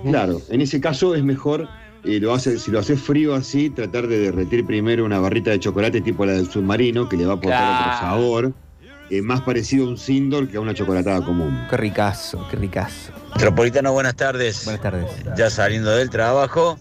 Claro, 0.06 0.42
en 0.50 0.62
ese 0.62 0.80
caso 0.80 1.14
es 1.14 1.24
mejor, 1.26 1.68
eh, 2.06 2.20
lo 2.22 2.34
hace, 2.34 2.58
si 2.58 2.72
lo 2.72 2.80
haces 2.80 3.02
frío 3.02 3.36
así, 3.36 3.70
tratar 3.70 4.08
de 4.08 4.20
derretir 4.20 4.66
primero 4.66 5.04
una 5.04 5.20
barrita 5.20 5.52
de 5.52 5.60
chocolate 5.60 6.00
tipo 6.00 6.26
la 6.26 6.34
del 6.34 6.50
submarino, 6.50 7.10
que 7.10 7.18
le 7.18 7.26
va 7.26 7.34
a 7.34 7.36
aportar 7.36 7.60
Claro. 7.60 7.86
otro 7.86 8.00
sabor, 8.00 8.54
eh, 9.10 9.22
más 9.22 9.42
parecido 9.42 9.86
a 9.86 9.90
un 9.90 9.98
Sindor 9.98 10.48
que 10.48 10.56
a 10.56 10.62
una 10.62 10.74
chocolatada 10.74 11.24
común. 11.26 11.66
Qué 11.70 11.76
ricazo, 11.76 12.48
qué 12.50 12.56
ricazo. 12.56 13.12
Metropolitano, 13.36 13.92
buenas 13.92 14.16
tardes. 14.16 14.64
Buenas 14.64 14.82
tardes. 14.82 15.06
Ya 15.36 15.50
saliendo 15.50 15.92
del 15.92 16.10
trabajo, 16.10 16.78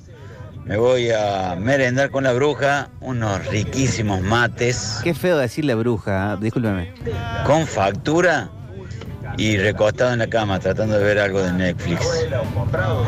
me 0.64 0.76
voy 0.76 1.10
a 1.10 1.56
merendar 1.58 2.10
con 2.10 2.24
la 2.24 2.32
bruja 2.32 2.88
unos 3.00 3.46
riquísimos 3.46 4.20
mates 4.22 5.00
Qué 5.02 5.14
feo 5.14 5.36
decirle 5.38 5.74
bruja, 5.74 6.34
¿eh? 6.34 6.36
discúlpeme. 6.40 6.92
con 7.46 7.66
factura 7.66 8.50
y 9.38 9.56
recostado 9.56 10.12
en 10.12 10.18
la 10.18 10.26
cama 10.26 10.58
tratando 10.60 10.98
de 10.98 11.04
ver 11.04 11.18
algo 11.18 11.40
de 11.42 11.52
Netflix. 11.52 12.06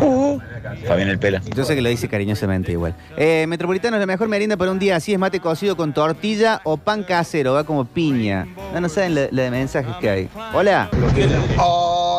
Uh, 0.00 0.38
Fabián 0.86 1.10
el 1.10 1.18
Pela. 1.18 1.42
Yo 1.54 1.64
sé 1.66 1.74
que 1.74 1.82
lo 1.82 1.90
dice 1.90 2.08
cariñosamente 2.08 2.72
igual. 2.72 2.94
Eh, 3.18 3.44
Metropolitano, 3.46 3.98
la 3.98 4.06
mejor 4.06 4.28
merienda 4.28 4.56
para 4.56 4.70
un 4.70 4.78
día 4.78 4.96
así 4.96 5.12
es 5.12 5.18
mate 5.18 5.40
cocido 5.40 5.76
con 5.76 5.92
tortilla 5.92 6.62
o 6.64 6.78
pan 6.78 7.02
casero, 7.04 7.52
va 7.52 7.64
como 7.64 7.84
piña. 7.84 8.46
No, 8.72 8.80
no 8.80 8.88
saben 8.88 9.14
la, 9.14 9.28
la 9.30 9.42
de 9.42 9.50
mensajes 9.50 9.94
que 10.00 10.08
hay. 10.08 10.28
Hola. 10.54 10.88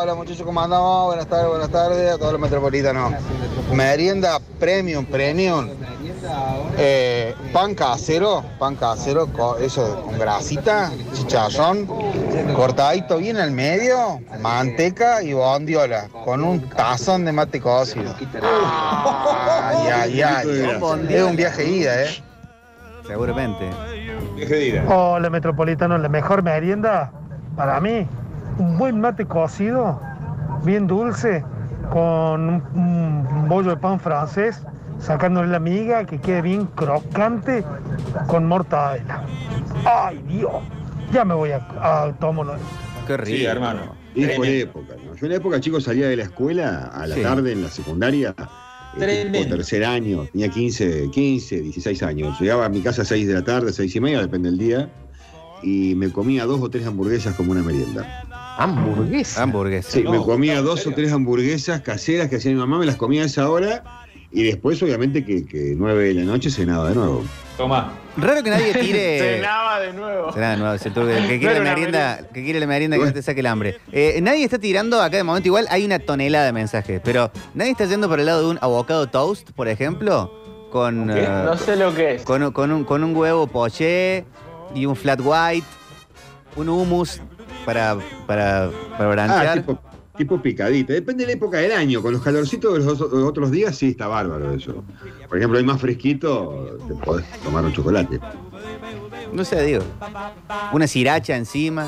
Hola 0.06 0.14
muchachos, 0.14 0.46
¿cómo 0.46 0.62
andamos? 0.62 1.08
Buenas 1.08 1.26
tardes, 1.26 1.48
buenas 1.48 1.70
tardes 1.72 2.12
a 2.14 2.18
todos 2.20 2.34
los 2.34 2.40
metropolitanos. 2.40 3.14
Merienda 3.74 4.38
premium, 4.60 5.04
premium. 5.04 5.68
Eh, 6.78 7.34
pan 7.52 7.74
casero, 7.74 8.44
pan 8.60 8.76
casero, 8.76 9.28
eso 9.60 10.04
con 10.04 10.20
grasita, 10.20 10.92
chicharrón, 11.12 11.88
cortadito 12.56 13.18
bien 13.18 13.38
al 13.38 13.50
medio, 13.50 14.22
manteca 14.42 15.24
y 15.24 15.34
bondiola, 15.34 16.08
con 16.24 16.44
un 16.44 16.70
tazón 16.70 17.26
de 17.26 17.32
mate 17.32 17.60
cocido. 17.60 18.14
Ay, 18.44 19.88
ay, 19.92 20.22
ay. 20.22 20.48
Es 21.10 21.24
un 21.24 21.36
viaje 21.36 21.64
de 21.64 21.70
ida, 21.70 22.04
¿eh? 22.04 22.24
Seguramente. 23.08 23.72
Viaje 24.36 24.54
de 24.54 24.68
ida. 24.68 24.84
Hola 24.88 25.32
Metropolitano, 25.32 25.98
la 25.98 26.10
mejor 26.10 26.44
merienda 26.44 27.12
para 27.56 27.80
mí, 27.80 28.08
un 28.58 28.78
buen 28.78 29.00
mate 29.02 29.26
cocido, 29.26 30.00
bien 30.64 30.88
dulce, 30.88 31.44
con 31.92 32.50
un, 32.50 32.64
un 32.76 33.48
bollo 33.48 33.72
de 33.72 33.78
pan 33.78 34.00
francés, 34.00 34.62
sacándole 35.00 35.50
la 35.50 35.60
miga, 35.60 36.06
que 36.06 36.20
quede 36.20 36.42
bien 36.42 36.66
crocante, 36.68 37.64
con 38.28 38.46
mortadela. 38.48 39.24
¡Ay 39.86 40.24
Dios! 40.28 40.54
Ya 41.12 41.24
me 41.26 41.34
voy 41.36 41.52
a, 41.52 41.58
a 41.82 42.12
tomarlo. 42.14 42.56
Qué 43.08 43.18
rico. 43.18 43.38
Sí, 43.38 43.46
hermano. 43.46 43.82
Por 44.38 44.46
época, 44.48 44.94
¿no? 45.06 45.14
Yo 45.16 45.26
en 45.26 45.30
la 45.32 45.38
época, 45.38 45.60
chicos, 45.60 45.84
salía 45.84 46.08
de 46.08 46.16
la 46.16 46.24
escuela 46.24 46.86
a 46.94 47.06
la 47.06 47.16
Sí. 47.16 47.22
tarde 47.22 47.52
en 47.52 47.62
la 47.62 47.70
secundaria, 47.70 48.34
eh, 48.96 49.00
Tremendo. 49.00 49.56
tercer 49.58 49.84
año, 49.84 50.26
tenía 50.32 50.48
15, 50.48 51.10
15, 51.12 51.60
16 51.62 52.02
años. 52.02 52.40
Llegaba 52.40 52.66
a 52.66 52.70
mi 52.70 52.82
casa 52.82 53.02
a 53.02 53.06
6 53.06 53.28
de 53.28 53.34
la 53.34 53.44
tarde, 53.44 53.74
6 53.74 53.94
y 53.94 54.00
media, 54.00 54.22
depende 54.22 54.50
del 54.50 54.58
día, 54.58 54.90
y 55.62 55.94
me 55.96 56.10
comía 56.12 56.46
dos 56.46 56.62
o 56.62 56.70
tres 56.70 56.88
hamburguesas 56.88 57.36
como 57.36 57.52
una 57.52 57.62
merienda. 57.62 58.24
Hamburguesa. 58.58 59.44
Hamburguesa. 59.44 59.92
Sí, 59.92 60.04
No, 60.04 60.12
me 60.12 60.18
comía 60.20 60.54
no, 60.56 60.60
¿en 60.60 60.66
dos 60.66 60.88
o 60.88 60.92
tres 60.92 61.12
hamburguesas 61.12 61.82
caseras 61.82 62.30
que 62.30 62.38
hacía 62.38 62.52
mi 62.52 62.58
mamá, 62.58 62.80
me 62.80 62.86
las 62.86 62.96
comía 62.96 63.24
a 63.24 63.26
esa 63.26 63.50
hora, 63.50 63.84
y 64.32 64.44
después, 64.44 64.82
obviamente, 64.84 65.24
que, 65.26 65.46
que 65.46 65.74
9 65.78 66.04
de 66.06 66.14
la 66.16 66.24
noche 66.24 66.50
cenaba 66.50 66.90
de 66.90 66.96
nuevo. 66.96 67.24
Tomá. 67.58 67.94
Raro 68.18 68.44
que 68.44 68.50
nadie 68.50 68.74
tire. 68.74 69.20
Cenaba 69.38 69.80
de 69.80 69.94
nuevo. 69.94 70.32
Será 70.34 70.52
de 70.52 70.58
nuevo, 70.58 70.74
es 70.74 70.86
el 70.86 70.94
truco, 70.94 71.08
que 71.10 71.22
No 71.22 71.28
quiere 71.28 71.54
la 71.56 71.62
merienda, 71.62 72.28
que 72.34 72.44
quiere 72.44 72.60
la 72.60 72.68
merienda 72.68 72.98
que 72.98 73.06
no 73.06 73.14
te 73.14 73.22
saque 73.22 73.40
el 73.42 73.46
hambre. 73.46 73.78
Eh, 73.92 74.20
nadie 74.22 74.44
está 74.44 74.58
tirando 74.60 75.02
acá 75.02 75.18
de 75.18 75.24
momento, 75.24 75.48
igual 75.48 75.68
hay 75.70 75.86
una 75.86 76.00
tonelada 76.00 76.46
de 76.46 76.52
mensajes, 76.54 77.02
pero 77.04 77.32
nadie 77.54 77.72
está 77.72 77.86
yendo 77.86 78.10
por 78.10 78.20
el 78.20 78.26
lado 78.26 78.42
de 78.42 78.48
un 78.50 78.60
avocado 78.62 79.08
toast, 79.08 79.52
por 79.52 79.68
ejemplo, 79.70 80.68
con, 80.72 81.10
eh, 81.12 81.28
No 81.46 81.56
sé 81.58 81.76
lo 81.78 81.94
que 81.96 82.16
es. 82.16 82.24
con, 82.24 82.52
con 82.52 82.72
un, 82.72 82.84
con 82.84 83.04
un 83.06 83.16
huevo 83.16 83.48
poché 83.48 84.26
y 84.74 84.86
un 84.86 84.96
flat 84.98 85.20
white, 85.24 85.68
un 86.58 86.68
hummus 86.68 87.22
para, 87.66 87.98
para, 88.28 88.70
para 88.98 89.04
Ah, 89.06 89.08
branchear. 89.12 89.58
tipo, 89.60 89.80
tipo 90.18 90.42
picadita. 90.42 90.94
Depende 90.94 91.24
de 91.24 91.28
la 91.28 91.34
época 91.34 91.58
del 91.58 91.72
año. 91.72 92.02
Con 92.02 92.14
los 92.14 92.22
calorcitos 92.22 92.74
de 92.74 92.80
los, 92.86 93.00
los 93.00 93.14
otros 93.14 93.52
días, 93.52 93.76
sí, 93.76 93.90
está 93.90 94.08
bárbaro 94.08 94.54
eso. 94.54 94.84
Por 95.28 95.38
ejemplo, 95.38 95.58
hay 95.58 95.66
más 95.66 95.82
fresquito, 95.82 96.78
te 96.88 96.94
podés 96.96 97.26
tomar 97.44 97.64
un 97.66 97.74
chocolate. 97.74 98.20
No 99.34 99.44
sé, 99.44 99.64
digo. 99.64 99.84
Una 100.72 100.88
sriracha 100.88 101.36
encima. 101.36 101.88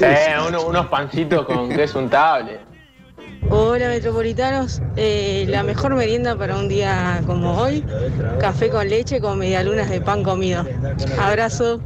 Eh, 0.00 0.34
uno- 0.48 0.62
unos 0.66 0.86
pancitos 0.86 1.46
con 1.46 1.68
queso 1.70 1.98
untable. 1.98 2.58
Hola 3.48 3.88
metropolitanos, 3.88 4.80
Eh, 4.96 5.46
la 5.48 5.62
mejor 5.62 5.94
merienda 5.94 6.36
para 6.36 6.56
un 6.56 6.68
día 6.68 7.22
como 7.26 7.56
hoy, 7.58 7.84
café 8.38 8.68
con 8.70 8.88
leche 8.88 9.20
con 9.20 9.38
medialunas 9.38 9.88
de 9.88 10.00
pan 10.00 10.22
comido. 10.22 10.64
Abrazo. 11.18 11.80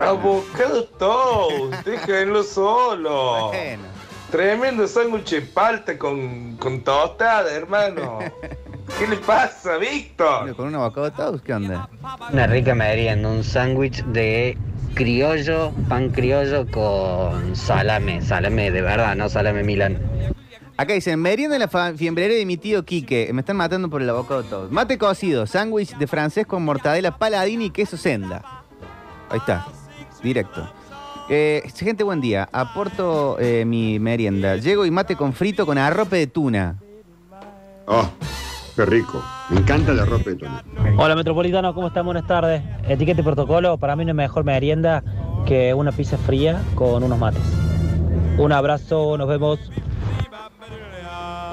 Avocado 0.00 0.84
toast, 0.98 1.74
déjenlo 1.84 2.42
solo. 2.42 3.48
Bueno. 3.48 3.82
Tremendo 4.30 4.86
sándwich 4.86 5.30
de 5.30 5.42
palta 5.42 5.96
con, 5.96 6.56
con 6.56 6.82
tostada, 6.82 7.50
hermano. 7.52 8.18
¿Qué 8.98 9.06
le 9.06 9.16
pasa, 9.16 9.76
Víctor? 9.78 10.54
Con 10.56 10.68
un 10.68 10.74
avocado 10.74 11.10
toast, 11.12 11.44
¿qué 11.44 11.54
onda? 11.54 11.88
Una 12.32 12.46
rica 12.46 12.74
merienda, 12.74 13.28
un 13.28 13.44
sándwich 13.44 14.04
de 14.06 14.58
criollo, 14.94 15.72
pan 15.88 16.10
criollo 16.10 16.66
con 16.70 17.54
salame, 17.54 18.20
salame 18.22 18.70
de 18.70 18.82
verdad, 18.82 19.14
no 19.16 19.28
salame 19.28 19.62
Milán. 19.62 20.00
Acá 20.76 20.92
dicen, 20.92 21.20
merienda 21.20 21.56
en 21.56 21.62
la 21.62 21.94
fiambrería 21.96 22.36
de 22.36 22.44
mi 22.44 22.58
tío 22.58 22.84
Quique. 22.84 23.30
Me 23.32 23.40
están 23.40 23.56
matando 23.56 23.88
por 23.88 24.02
el 24.02 24.10
avocado 24.10 24.42
toast. 24.42 24.72
Mate 24.72 24.98
cocido, 24.98 25.46
sándwich 25.46 25.96
de 25.96 26.06
francés 26.06 26.46
con 26.46 26.64
mortadela 26.64 27.16
paladini 27.16 27.66
y 27.66 27.70
queso 27.70 27.96
senda. 27.96 28.42
Ahí 29.30 29.38
está, 29.38 29.66
directo. 30.22 30.68
Eh, 31.28 31.68
gente, 31.74 32.04
buen 32.04 32.20
día. 32.20 32.48
Aporto 32.52 33.36
eh, 33.40 33.64
mi 33.64 33.98
merienda. 33.98 34.56
Llego 34.56 34.86
y 34.86 34.90
mate 34.90 35.16
con 35.16 35.32
frito 35.32 35.66
con 35.66 35.78
arrope 35.78 36.16
de 36.16 36.26
tuna. 36.26 36.76
Oh, 37.86 38.08
qué 38.74 38.86
rico. 38.86 39.22
Me 39.50 39.60
encanta 39.60 39.92
el 39.92 40.00
arroz 40.00 40.24
de 40.24 40.36
tuna. 40.36 40.64
Hola 40.96 41.14
Metropolitano, 41.14 41.74
¿cómo 41.74 41.88
están? 41.88 42.04
Buenas 42.04 42.26
tardes. 42.26 42.62
Etiqueta 42.88 43.20
y 43.20 43.24
protocolo, 43.24 43.78
para 43.78 43.96
mí 43.96 44.04
no 44.04 44.10
hay 44.10 44.16
mejor 44.16 44.44
merienda 44.44 45.02
que 45.46 45.74
una 45.74 45.92
pizza 45.92 46.16
fría 46.16 46.60
con 46.74 47.02
unos 47.02 47.18
mates. 47.18 47.42
Un 48.38 48.52
abrazo, 48.52 49.16
nos 49.16 49.28
vemos. 49.28 49.58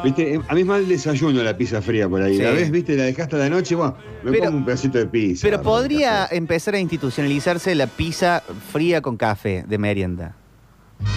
Viste, 0.03 0.39
a 0.47 0.53
mí 0.53 0.61
el 0.61 0.87
desayuno 0.87 1.41
la 1.43 1.55
pizza 1.55 1.81
fría 1.81 2.09
por 2.09 2.21
ahí. 2.21 2.35
Sí. 2.37 2.43
La 2.43 2.51
ves, 2.51 2.69
viste, 2.71 2.95
la 2.97 3.03
dejaste 3.03 3.35
a 3.37 3.39
la 3.39 3.49
noche, 3.49 3.75
bueno, 3.75 3.95
me 4.23 4.31
Pero- 4.31 4.45
como 4.45 4.57
un 4.57 4.65
pedacito 4.65 4.97
de 4.97 5.05
pizza. 5.05 5.47
Pero 5.47 5.61
podría 5.61 6.27
empezar 6.29 6.75
a 6.75 6.79
institucionalizarse 6.79 7.73
la 7.75 7.87
pizza 7.87 8.43
fría 8.71 9.01
con 9.01 9.15
café 9.17 9.63
de 9.67 9.77
merienda. 9.77 10.35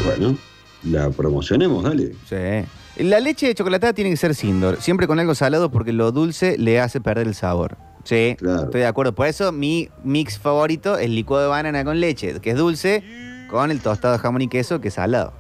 Bueno, 0.05 0.37
la 0.85 1.11
promocionemos, 1.11 1.83
dale. 1.83 2.15
Sí. 2.29 3.03
La 3.05 3.21
leche 3.21 3.49
de 3.49 3.55
chocolatada 3.55 3.93
tiene 3.93 4.11
que 4.11 4.17
ser 4.17 4.35
Sindor, 4.35 4.81
siempre 4.81 5.07
con 5.07 5.19
algo 5.19 5.35
salado 5.35 5.71
porque 5.71 5.93
lo 5.93 6.13
dulce 6.13 6.57
le 6.57 6.81
hace 6.81 7.01
perder 7.01 7.27
el 7.27 7.35
sabor. 7.35 7.77
Sí, 8.05 8.37
estoy 8.41 8.81
de 8.81 8.87
acuerdo. 8.87 9.15
Por 9.15 9.27
eso 9.27 9.51
mi 9.51 9.89
mix 10.05 10.39
favorito 10.39 10.97
es 10.97 11.11
licuado 11.11 11.43
de 11.43 11.49
banana 11.51 11.85
con 11.85 11.99
leche, 12.01 12.41
que 12.41 12.51
es 12.51 12.57
dulce, 12.57 13.03
con 13.51 13.73
el 13.73 13.81
tostado 13.81 14.15
de 14.15 14.21
jamón 14.21 14.43
y 14.43 14.49
queso, 14.49 14.81
que 14.81 14.89
es 14.89 14.95
salado. 14.95 15.33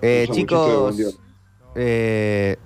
Eh, 0.00 0.26
chicos. 0.32 0.96
Eh, 1.74 2.56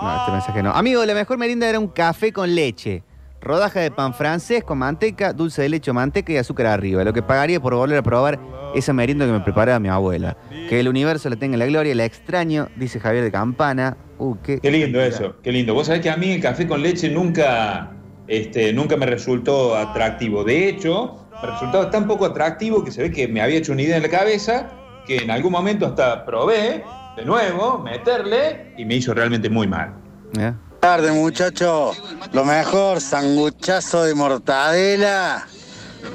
no, 0.00 0.16
este 0.18 0.32
mensaje 0.32 0.62
no. 0.62 0.70
Amigo, 0.70 1.04
la 1.04 1.14
mejor 1.14 1.38
merienda 1.38 1.68
era 1.68 1.78
un 1.78 1.88
café 1.88 2.32
con 2.32 2.54
leche. 2.54 3.02
Rodaja 3.40 3.80
de 3.80 3.90
pan 3.90 4.12
francés 4.12 4.64
con 4.64 4.78
manteca, 4.78 5.32
dulce 5.32 5.62
de 5.62 5.68
leche 5.68 5.92
manteca 5.92 6.32
y 6.32 6.36
azúcar 6.36 6.66
arriba. 6.66 7.04
Lo 7.04 7.12
que 7.12 7.22
pagaría 7.22 7.60
por 7.60 7.74
volver 7.74 7.98
a 7.98 8.02
probar 8.02 8.40
esa 8.74 8.92
merienda 8.92 9.24
que 9.24 9.32
me 9.32 9.40
preparaba 9.40 9.78
mi 9.78 9.88
abuela. 9.88 10.36
Que 10.68 10.80
el 10.80 10.88
universo 10.88 11.30
la 11.30 11.36
tenga 11.36 11.54
en 11.54 11.60
la 11.60 11.66
gloria, 11.66 11.94
la 11.94 12.04
extraño, 12.04 12.68
dice 12.76 12.98
Javier 12.98 13.22
de 13.22 13.30
Campana. 13.30 13.96
Uh, 14.18 14.36
qué, 14.42 14.58
Qué 14.58 14.70
lindo 14.70 15.00
eso, 15.00 15.36
qué 15.42 15.52
lindo. 15.52 15.74
Vos 15.74 15.86
sabés 15.86 16.02
que 16.02 16.10
a 16.10 16.16
mí 16.16 16.32
el 16.32 16.40
café 16.40 16.66
con 16.66 16.82
leche 16.82 17.08
nunca, 17.08 17.92
este, 18.26 18.72
nunca 18.72 18.96
me 18.96 19.06
resultó 19.06 19.76
atractivo. 19.76 20.42
De 20.42 20.68
hecho, 20.68 21.26
me 21.40 21.48
resultaba 21.50 21.90
tan 21.90 22.06
poco 22.06 22.24
atractivo 22.24 22.82
que 22.82 22.90
se 22.90 23.02
ve 23.02 23.10
que 23.12 23.28
me 23.28 23.40
había 23.40 23.58
hecho 23.58 23.72
una 23.72 23.82
idea 23.82 23.96
en 23.96 24.02
la 24.02 24.08
cabeza 24.08 24.70
que 25.06 25.18
en 25.18 25.30
algún 25.30 25.52
momento 25.52 25.86
hasta 25.86 26.24
probé 26.24 26.82
de 27.16 27.24
nuevo 27.24 27.78
meterle 27.78 28.74
y 28.76 28.84
me 28.84 28.96
hizo 28.96 29.14
realmente 29.14 29.48
muy 29.48 29.66
mal. 29.66 29.94
¿Eh? 30.38 30.52
tarde, 30.80 31.10
muchachos. 31.12 32.00
Lo 32.32 32.44
mejor, 32.44 33.00
sanguchazo 33.00 34.04
de 34.04 34.14
mortadela. 34.14 35.46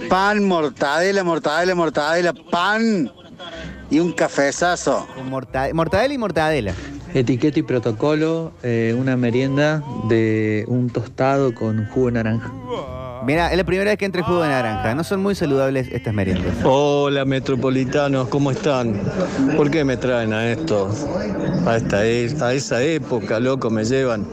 Pan, 0.09 0.45
mortadela, 0.47 1.23
mortadela, 1.23 1.75
mortadela, 1.75 2.33
pan. 2.51 3.11
Y 3.89 3.99
un 3.99 4.13
cafezazo. 4.13 5.05
Morta- 5.29 5.73
mortadela 5.73 6.13
y 6.13 6.17
mortadela. 6.17 6.73
Etiqueta 7.13 7.59
y 7.59 7.63
protocolo, 7.63 8.53
eh, 8.63 8.95
una 8.97 9.17
merienda 9.17 9.83
de 10.07 10.63
un 10.67 10.89
tostado 10.89 11.53
con 11.53 11.85
jugo 11.89 12.05
de 12.05 12.11
naranja. 12.13 12.53
Mira, 13.25 13.51
es 13.51 13.57
la 13.57 13.63
primera 13.63 13.91
vez 13.91 13.97
que 13.99 14.05
entre 14.05 14.23
jugo 14.23 14.41
de 14.41 14.49
naranja. 14.49 14.95
No 14.95 15.03
son 15.03 15.21
muy 15.21 15.35
saludables 15.35 15.87
estas 15.91 16.13
meriendas. 16.13 16.53
Hola 16.63 17.23
metropolitanos, 17.23 18.27
¿cómo 18.29 18.49
están? 18.51 18.99
¿Por 19.55 19.69
qué 19.69 19.83
me 19.85 19.95
traen 19.97 20.33
a 20.33 20.49
esto? 20.51 20.89
A, 21.67 21.77
esta, 21.77 22.05
e- 22.05 22.35
a 22.41 22.53
esa 22.53 22.81
época, 22.81 23.39
loco, 23.39 23.69
me 23.69 23.83
llevan. 23.85 24.25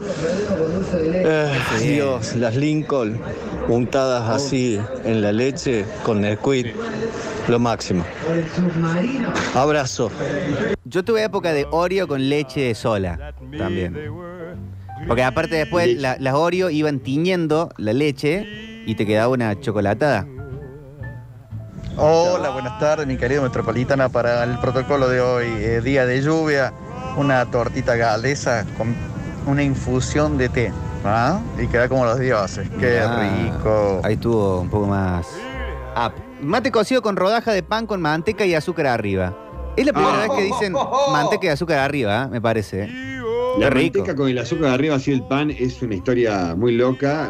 Eh, 1.13 1.51
Dios, 1.81 2.35
las 2.35 2.55
Lincoln 2.55 3.19
untadas 3.67 4.27
así 4.29 4.79
en 5.05 5.21
la 5.21 5.31
leche 5.31 5.85
con 6.03 6.21
Nesquik, 6.21 6.73
lo 7.47 7.59
máximo. 7.59 8.03
Abrazo. 9.53 10.09
Yo 10.85 11.03
tuve 11.03 11.23
época 11.23 11.53
de 11.53 11.67
Oreo 11.69 12.07
con 12.07 12.27
leche 12.27 12.73
sola 12.73 13.33
también. 13.55 13.95
Porque 15.07 15.23
aparte 15.23 15.55
después 15.55 15.95
la- 15.97 16.17
las 16.19 16.33
Oreo 16.33 16.69
iban 16.71 16.99
tiñendo 16.99 17.69
la 17.77 17.93
leche 17.93 18.67
y 18.85 18.95
te 18.95 19.05
quedaba 19.05 19.29
una 19.33 19.59
chocolatada. 19.59 20.25
Hola, 21.97 22.49
buenas 22.51 22.79
tardes, 22.79 23.05
mi 23.07 23.17
querido 23.17 23.41
Metropolitana. 23.41 24.07
Para 24.09 24.43
el 24.43 24.57
protocolo 24.59 25.09
de 25.09 25.19
hoy, 25.19 25.47
eh, 25.47 25.81
día 25.81 26.05
de 26.05 26.21
lluvia, 26.21 26.73
una 27.17 27.45
tortita 27.45 27.95
galesa 27.95 28.65
con 28.77 28.95
una 29.45 29.63
infusión 29.63 30.37
de 30.37 30.47
té. 30.49 30.73
¿ah? 31.03 31.39
Y 31.61 31.67
queda 31.67 31.89
como 31.89 32.05
los 32.05 32.19
dioses. 32.19 32.69
Qué 32.79 32.99
Ah, 32.99 33.19
rico. 33.43 33.99
Ahí 34.03 34.13
estuvo 34.13 34.61
un 34.61 34.69
poco 34.69 34.87
más. 34.87 35.27
up. 35.95 36.13
Mate 36.41 36.71
cocido 36.71 37.01
con 37.01 37.17
rodaja 37.17 37.51
de 37.51 37.63
pan 37.63 37.85
con 37.85 38.01
manteca 38.01 38.45
y 38.45 38.55
azúcar 38.55 38.87
arriba. 38.87 39.35
Es 39.75 39.85
la 39.85 39.91
primera 39.91 40.15
Ah. 40.15 40.21
vez 40.21 40.31
que 40.31 40.41
dicen 40.43 40.73
manteca 41.11 41.47
y 41.47 41.49
azúcar 41.49 41.79
arriba, 41.79 42.23
¿eh? 42.23 42.27
me 42.29 42.39
parece. 42.41 42.89
La 43.59 43.69
manteca 43.99 44.15
con 44.15 44.29
el 44.29 44.37
azúcar 44.37 44.69
arriba, 44.71 44.95
así 44.95 45.11
el 45.11 45.23
pan, 45.23 45.51
es 45.51 45.81
una 45.81 45.95
historia 45.95 46.55
muy 46.55 46.73
loca. 46.75 47.29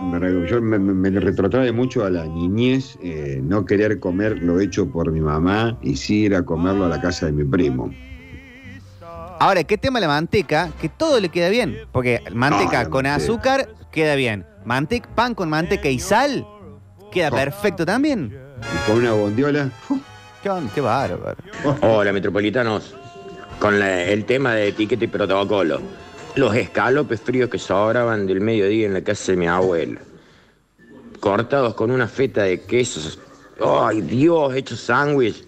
Yo 0.50 0.62
me, 0.62 0.78
me- 0.80 0.94
me 1.12 1.20
retrotrae 1.20 1.72
mucho 1.72 2.06
a 2.06 2.10
la 2.10 2.26
niñez, 2.26 2.98
eh, 3.02 3.40
no 3.44 3.66
querer 3.66 4.00
comer 4.00 4.38
lo 4.42 4.60
hecho 4.60 4.90
por 4.92 5.12
mi 5.12 5.22
mamá 5.22 5.78
y 5.82 5.96
sí 5.96 6.22
ir 6.26 6.36
a 6.36 6.44
comerlo 6.44 6.86
a 6.86 6.90
la 6.90 7.02
casa 7.02 7.26
de 7.28 7.32
mi 7.32 7.44
primo. 7.44 7.92
Ahora, 9.40 9.64
¿qué 9.64 9.78
tema 9.78 10.00
la 10.00 10.08
manteca? 10.08 10.70
Que 10.82 10.90
todo 10.90 11.20
le 11.20 11.30
queda 11.30 11.50
bien. 11.50 11.78
Porque 11.92 12.20
manteca 12.34 12.90
con 12.90 13.04
manteca. 13.04 13.16
azúcar 13.16 13.70
queda 13.92 14.16
bien. 14.16 14.46
Mante 14.66 15.02
pan 15.16 15.34
con 15.34 15.50
manteca 15.50 15.90
y 15.90 15.98
sal 16.00 16.46
queda 17.12 17.30
Oh. 17.32 17.36
perfecto 17.36 17.86
también. 17.86 18.38
Y 18.62 18.90
con 18.92 19.00
una 19.00 19.14
bondiola. 19.14 19.72
Qué, 20.44 20.50
qué 20.76 20.82
bárbaro. 20.82 21.38
Hola, 21.82 22.12
metropolitanos. 22.12 22.96
Con 23.60 23.80
la- 23.80 24.04
el 24.04 24.26
tema 24.26 24.54
de 24.54 24.68
etiqueta 24.70 25.06
y 25.06 25.08
protocolo. 25.08 25.82
Los 26.36 26.56
escalopes 26.56 27.20
fríos 27.22 27.50
que 27.50 27.58
sobraban 27.60 28.26
del 28.28 28.42
mediodía 28.42 28.86
en 28.88 28.94
la 28.94 29.02
casa 29.02 29.32
de 29.32 29.38
mi 29.38 29.48
abuela. 29.48 30.00
Cortados 31.20 31.74
con 31.74 31.92
una 31.92 32.08
feta 32.08 32.44
de 32.44 32.62
quesos. 32.62 33.20
¡Ay, 33.64 34.02
Dios! 34.02 34.54
Hecho 34.56 34.76
sándwich. 34.78 35.44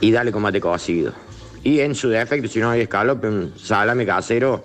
Y 0.00 0.10
dale 0.10 0.30
con 0.30 0.42
mate 0.42 0.60
cocido. 0.60 1.12
Y 1.62 1.80
en 1.80 1.94
su 1.94 2.08
defecto, 2.10 2.48
si 2.48 2.58
no 2.60 2.70
hay 2.70 2.82
escalope, 2.82 3.28
un 3.28 3.54
salame 3.58 4.04
casero 4.04 4.62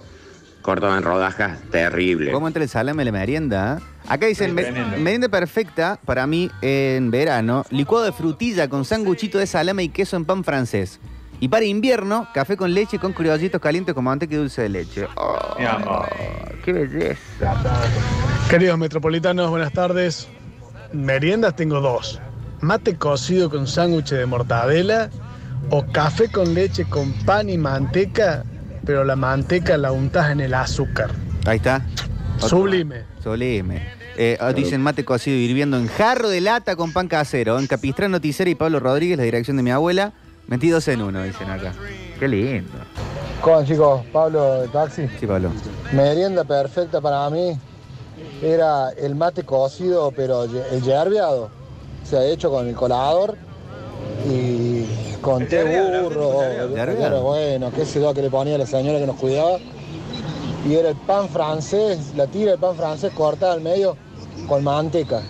cortado 0.62 0.96
en 0.98 1.04
rodajas 1.04 1.60
terrible. 1.72 2.32
¿Cómo 2.32 2.48
entra 2.48 2.62
el 2.62 2.70
salame 2.70 3.06
la 3.06 3.12
merienda? 3.12 3.80
eh? 3.80 3.84
Acá 4.08 4.26
dicen, 4.28 4.54
me- 4.54 4.70
merienda 4.72 5.30
perfecta 5.30 6.00
para 6.06 6.28
mí 6.28 6.52
en 6.62 7.10
verano, 7.10 7.66
licuado 7.72 8.06
de 8.06 8.12
frutilla 8.12 8.68
con 8.68 8.84
sanguchito 8.86 9.38
de 9.40 9.48
salame 9.48 9.84
y 9.84 9.90
queso 9.90 10.18
en 10.18 10.26
pan 10.26 10.44
francés. 10.44 11.00
Y 11.42 11.48
para 11.48 11.66
invierno, 11.66 12.28
café 12.36 12.56
con 12.56 12.72
leche 12.72 13.00
con 13.00 13.14
criollitos 13.14 13.60
calientes 13.60 13.96
con 13.96 14.04
manteca 14.04 14.36
y 14.36 14.38
dulce 14.38 14.62
de 14.62 14.70
leche. 14.70 15.08
Oh, 15.18 15.56
¡Qué 16.64 16.72
belleza! 16.72 17.56
Queridos 18.48 18.78
metropolitanos, 18.78 19.50
buenas 19.50 19.74
tardes. 19.74 20.28
Meriendas 20.94 21.56
tengo 21.56 21.82
dos. 21.82 22.22
Mate 22.62 22.96
cocido 22.96 23.50
con 23.50 23.66
sándwich 23.66 24.12
de 24.12 24.24
mortadela 24.28 25.10
o 25.72 25.84
café 25.88 26.32
con 26.32 26.54
leche 26.54 26.86
con 26.86 27.12
pan 27.26 27.50
y 27.50 27.58
manteca, 27.58 28.44
pero 28.86 29.04
la 29.04 29.16
manteca 29.16 29.78
la 29.78 29.92
untas 29.92 30.30
en 30.30 30.42
el 30.42 30.54
azúcar. 30.54 31.10
Ahí 31.48 31.58
está. 31.58 31.84
Sublime. 32.38 33.06
Sublime. 33.24 33.82
Eh, 34.16 34.38
ah, 34.40 34.54
dicen 34.54 34.84
mate 34.84 35.04
cocido 35.04 35.38
hirviendo 35.38 35.78
en 35.78 35.88
jarro 35.88 36.30
de 36.30 36.40
lata 36.40 36.76
con 36.76 36.94
pan 36.94 37.08
casero. 37.08 37.58
En 37.58 37.66
Capistrán 37.66 38.12
Noticera 38.12 38.52
y 38.52 38.54
Pablo 38.54 38.80
Rodríguez, 38.80 39.18
la 39.18 39.24
dirección 39.24 39.58
de 39.58 39.64
mi 39.64 39.72
abuela. 39.72 40.14
Metidos 40.52 40.86
en 40.90 41.02
uno, 41.02 41.24
dicen 41.24 41.50
acá. 41.50 41.74
Qué 42.20 42.28
lindo. 42.28 42.74
¿Cómo 43.42 43.64
chicos? 43.64 44.02
Pablo 44.12 44.64
de 44.64 44.68
taxi. 44.68 45.08
Sí, 45.18 45.26
Pablo. 45.26 45.50
Merienda 45.94 46.44
perfecta 46.44 47.00
para 47.00 47.30
mí 47.30 47.58
era 48.44 48.90
el 48.90 49.16
mate 49.16 49.44
cocido, 49.44 50.12
pero 50.12 50.44
el 50.44 50.82
yerbiado. 50.82 51.50
Se 52.04 52.18
ha 52.18 52.26
hecho 52.26 52.52
con 52.52 52.68
el 52.68 52.76
colador 52.76 53.38
y 54.30 54.84
con 55.22 55.48
té 55.48 55.64
burro. 55.64 56.44
Era 56.44 57.20
bueno, 57.22 57.72
qué 57.74 57.86
sé 57.86 58.02
yo 58.02 58.14
que 58.14 58.22
le 58.22 58.30
ponía 58.30 58.58
la 58.58 58.66
señora 58.66 59.00
que 59.00 59.08
nos 59.08 59.16
cuidaba. 59.16 59.58
Y 60.68 60.76
era 60.76 60.90
el 60.90 60.98
pan 60.98 61.30
francés, 61.30 62.14
la 62.18 62.28
tira 62.28 62.52
del 62.52 62.60
pan 62.60 62.76
francés 62.76 63.14
cortada 63.14 63.54
al 63.54 63.62
medio 63.62 63.96
con 64.50 64.66
manteca. 64.66 65.22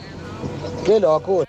Qué 0.84 1.00
locura. 1.00 1.48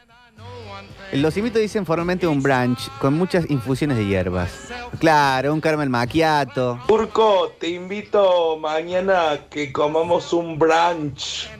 Los 1.12 1.36
imitos 1.36 1.60
dicen 1.60 1.84
formalmente 1.84 2.26
un 2.26 2.42
brunch 2.42 2.88
con 2.98 3.12
muchas 3.12 3.50
infusiones 3.50 3.98
de 3.98 4.06
hierbas. 4.06 4.50
Claro, 4.98 5.52
un 5.52 5.60
caramel 5.60 5.90
macchiato. 5.90 6.80
Turco, 6.88 7.52
te 7.60 7.68
invito 7.68 8.56
mañana 8.58 9.32
a 9.32 9.38
que 9.50 9.70
comamos 9.70 10.32
un 10.32 10.58
brunch. 10.58 11.50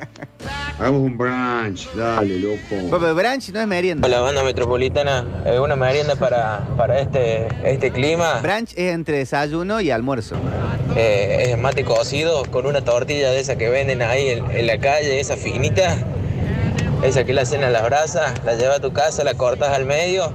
Hagamos 0.78 1.02
un 1.02 1.16
brunch, 1.16 1.88
dale, 1.94 2.40
loco. 2.40 2.58
Pero 2.98 3.14
brunch 3.14 3.50
no 3.50 3.60
es 3.60 3.66
merienda. 3.68 4.08
Hola 4.08 4.20
banda 4.22 4.42
metropolitana, 4.42 5.24
eh, 5.46 5.60
una 5.60 5.76
merienda 5.76 6.16
para, 6.16 6.66
para 6.76 6.98
este, 6.98 7.46
este 7.62 7.92
clima. 7.92 8.40
Brunch 8.40 8.72
es 8.72 8.92
entre 8.92 9.18
desayuno 9.18 9.80
y 9.80 9.92
almuerzo. 9.92 10.34
Eh, 10.96 11.50
es 11.52 11.58
mate 11.58 11.84
cocido 11.84 12.44
con 12.46 12.66
una 12.66 12.82
tortilla 12.82 13.30
de 13.30 13.38
esa 13.38 13.56
que 13.56 13.68
venden 13.68 14.02
ahí 14.02 14.30
en, 14.30 14.50
en 14.50 14.66
la 14.66 14.78
calle, 14.78 15.20
esa 15.20 15.36
finita. 15.36 15.96
Esa 17.02 17.24
que 17.24 17.32
la 17.32 17.42
hacen 17.42 17.62
a 17.62 17.70
las 17.70 17.84
brasas, 17.84 18.32
la 18.44 18.54
llevas 18.54 18.78
a 18.78 18.80
tu 18.80 18.92
casa, 18.92 19.22
la 19.22 19.34
cortas 19.34 19.70
al 19.70 19.84
medio, 19.84 20.32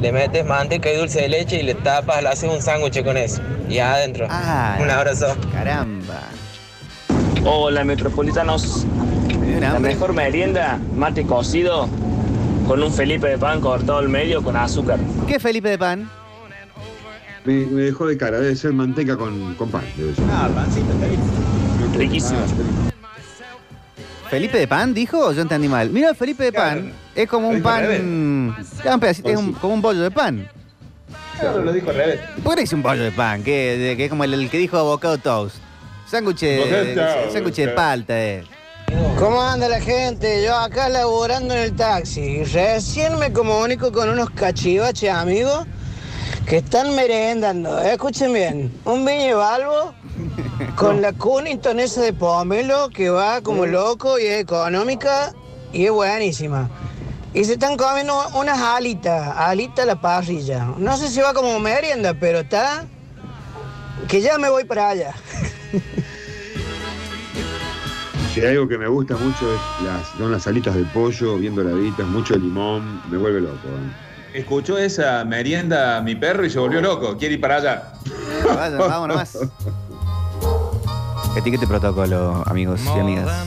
le 0.00 0.12
metes 0.12 0.46
manteca 0.46 0.90
y 0.90 0.96
dulce 0.96 1.22
de 1.22 1.28
leche 1.28 1.60
y 1.60 1.62
le 1.62 1.74
tapas, 1.74 2.22
le 2.22 2.28
haces 2.28 2.50
un 2.50 2.62
sándwich 2.62 3.04
con 3.04 3.16
eso. 3.16 3.42
Y 3.68 3.78
adentro. 3.78 4.26
Ah, 4.30 4.78
un 4.80 4.90
abrazo. 4.90 5.36
Caramba. 5.52 6.20
Hola 7.44 7.84
metropolitanos. 7.84 8.86
La 9.60 9.78
mejor 9.78 10.12
merienda, 10.12 10.78
mate 10.94 11.24
cocido 11.24 11.88
con 12.66 12.82
un 12.82 12.92
Felipe 12.92 13.28
de 13.28 13.38
pan 13.38 13.60
cortado 13.60 13.98
al 13.98 14.08
medio 14.08 14.42
con 14.42 14.56
azúcar. 14.56 14.98
¿Qué 15.26 15.38
Felipe 15.38 15.70
de 15.70 15.78
pan? 15.78 16.10
Me, 17.44 17.64
me 17.66 17.82
dejó 17.82 18.06
de 18.06 18.16
cara, 18.16 18.40
debe 18.40 18.56
ser 18.56 18.72
manteca 18.72 19.16
con, 19.16 19.54
con 19.54 19.70
pan. 19.70 19.84
Debe 19.96 20.14
ser. 20.14 20.24
Ah, 20.30 20.48
pancito, 20.52 20.86
Riquísimo. 21.96 22.40
¿Felipe 24.30 24.58
de 24.58 24.66
pan 24.68 24.92
dijo 24.94 25.18
o 25.18 25.32
yo 25.32 25.42
entendí 25.42 25.68
mal? 25.68 25.90
Mira, 25.90 26.14
Felipe 26.14 26.44
de 26.44 26.52
pan 26.52 26.92
es 27.14 27.28
como 27.28 27.48
un 27.48 27.62
pan. 27.62 27.84
Es, 27.84 28.00
un 28.00 29.00
pedacito- 29.00 29.28
es 29.30 29.36
un- 29.36 29.52
como 29.54 29.74
un 29.74 29.82
bollo 29.82 30.02
de 30.02 30.10
pan. 30.10 30.48
Claro, 31.38 31.62
lo 31.62 31.72
dijo 31.72 31.90
al 31.90 31.96
revés. 31.96 32.20
¿Por 32.42 32.54
qué 32.54 32.62
dice 32.62 32.74
un 32.74 32.82
bollo 32.82 33.02
de 33.02 33.12
pan? 33.12 33.42
Que, 33.44 33.92
es 34.02 34.08
como 34.10 34.24
el, 34.24 34.34
el 34.34 34.50
que 34.50 34.58
dijo 34.58 34.76
avocado 34.78 35.18
toast. 35.18 35.56
Sándwich 36.10 36.40
de, 36.40 36.94
sándwich 37.32 37.56
de 37.56 37.68
palta, 37.68 38.14
eh. 38.20 38.44
¿Cómo 39.18 39.42
anda 39.42 39.68
la 39.68 39.80
gente? 39.80 40.44
Yo 40.44 40.54
acá 40.56 40.88
laborando 40.88 41.52
en 41.54 41.60
el 41.60 41.76
taxi. 41.76 42.44
Recién 42.44 43.18
me 43.18 43.32
comunico 43.32 43.90
con 43.92 44.08
unos 44.08 44.30
cachivaches 44.30 45.10
amigos 45.10 45.66
que 46.46 46.58
están 46.58 46.94
merendando. 46.94 47.80
Escuchen 47.80 48.32
bien. 48.32 48.72
Un 48.84 49.04
viñe 49.04 49.34
balbo 49.34 49.92
con 50.76 51.00
la 51.00 51.12
Cunnington 51.14 51.80
esa 51.80 52.02
de 52.02 52.12
pomelo 52.12 52.90
que 52.90 53.08
va 53.08 53.40
como 53.40 53.64
loco 53.64 54.18
y 54.18 54.26
es 54.26 54.40
económica 54.40 55.32
y 55.72 55.86
es 55.86 55.90
buenísima. 55.90 56.68
Y 57.32 57.44
se 57.44 57.54
están 57.54 57.76
comiendo 57.76 58.14
unas 58.34 58.58
alitas, 58.58 59.34
alitas 59.36 59.84
a 59.84 59.86
la 59.86 60.00
parrilla. 60.00 60.66
No 60.76 60.96
sé 60.96 61.08
si 61.08 61.20
va 61.20 61.32
como 61.32 61.58
merienda, 61.58 62.14
pero 62.18 62.40
está 62.40 62.84
que 64.06 64.20
ya 64.20 64.38
me 64.38 64.50
voy 64.50 64.64
para 64.64 64.90
allá. 64.90 65.14
Si 68.32 68.42
hay 68.42 68.48
algo 68.48 68.68
que 68.68 68.76
me 68.76 68.86
gusta 68.86 69.16
mucho 69.16 69.50
es 69.50 69.60
las, 69.82 70.08
son 70.18 70.30
las 70.30 70.46
alitas 70.46 70.74
de 70.74 70.84
pollo, 70.84 71.38
bien 71.38 71.54
doraditas, 71.54 72.06
mucho 72.06 72.36
limón, 72.36 73.00
me 73.10 73.16
vuelve 73.16 73.40
loco. 73.40 73.54
¿eh? 73.54 74.38
Escuchó 74.40 74.76
esa 74.76 75.24
merienda 75.24 76.02
mi 76.02 76.16
perro 76.16 76.44
y 76.44 76.50
se 76.50 76.58
volvió 76.58 76.82
loco. 76.82 77.16
Quiere 77.16 77.36
ir 77.36 77.40
para 77.40 77.56
allá. 77.56 77.92
Vaya, 78.44 78.76
vámonos 78.76 79.16
más. 79.16 79.38
Etiquete 81.36 81.66
protocolo, 81.66 82.42
amigos 82.46 82.80
y 82.84 82.98
amigas. 82.98 83.44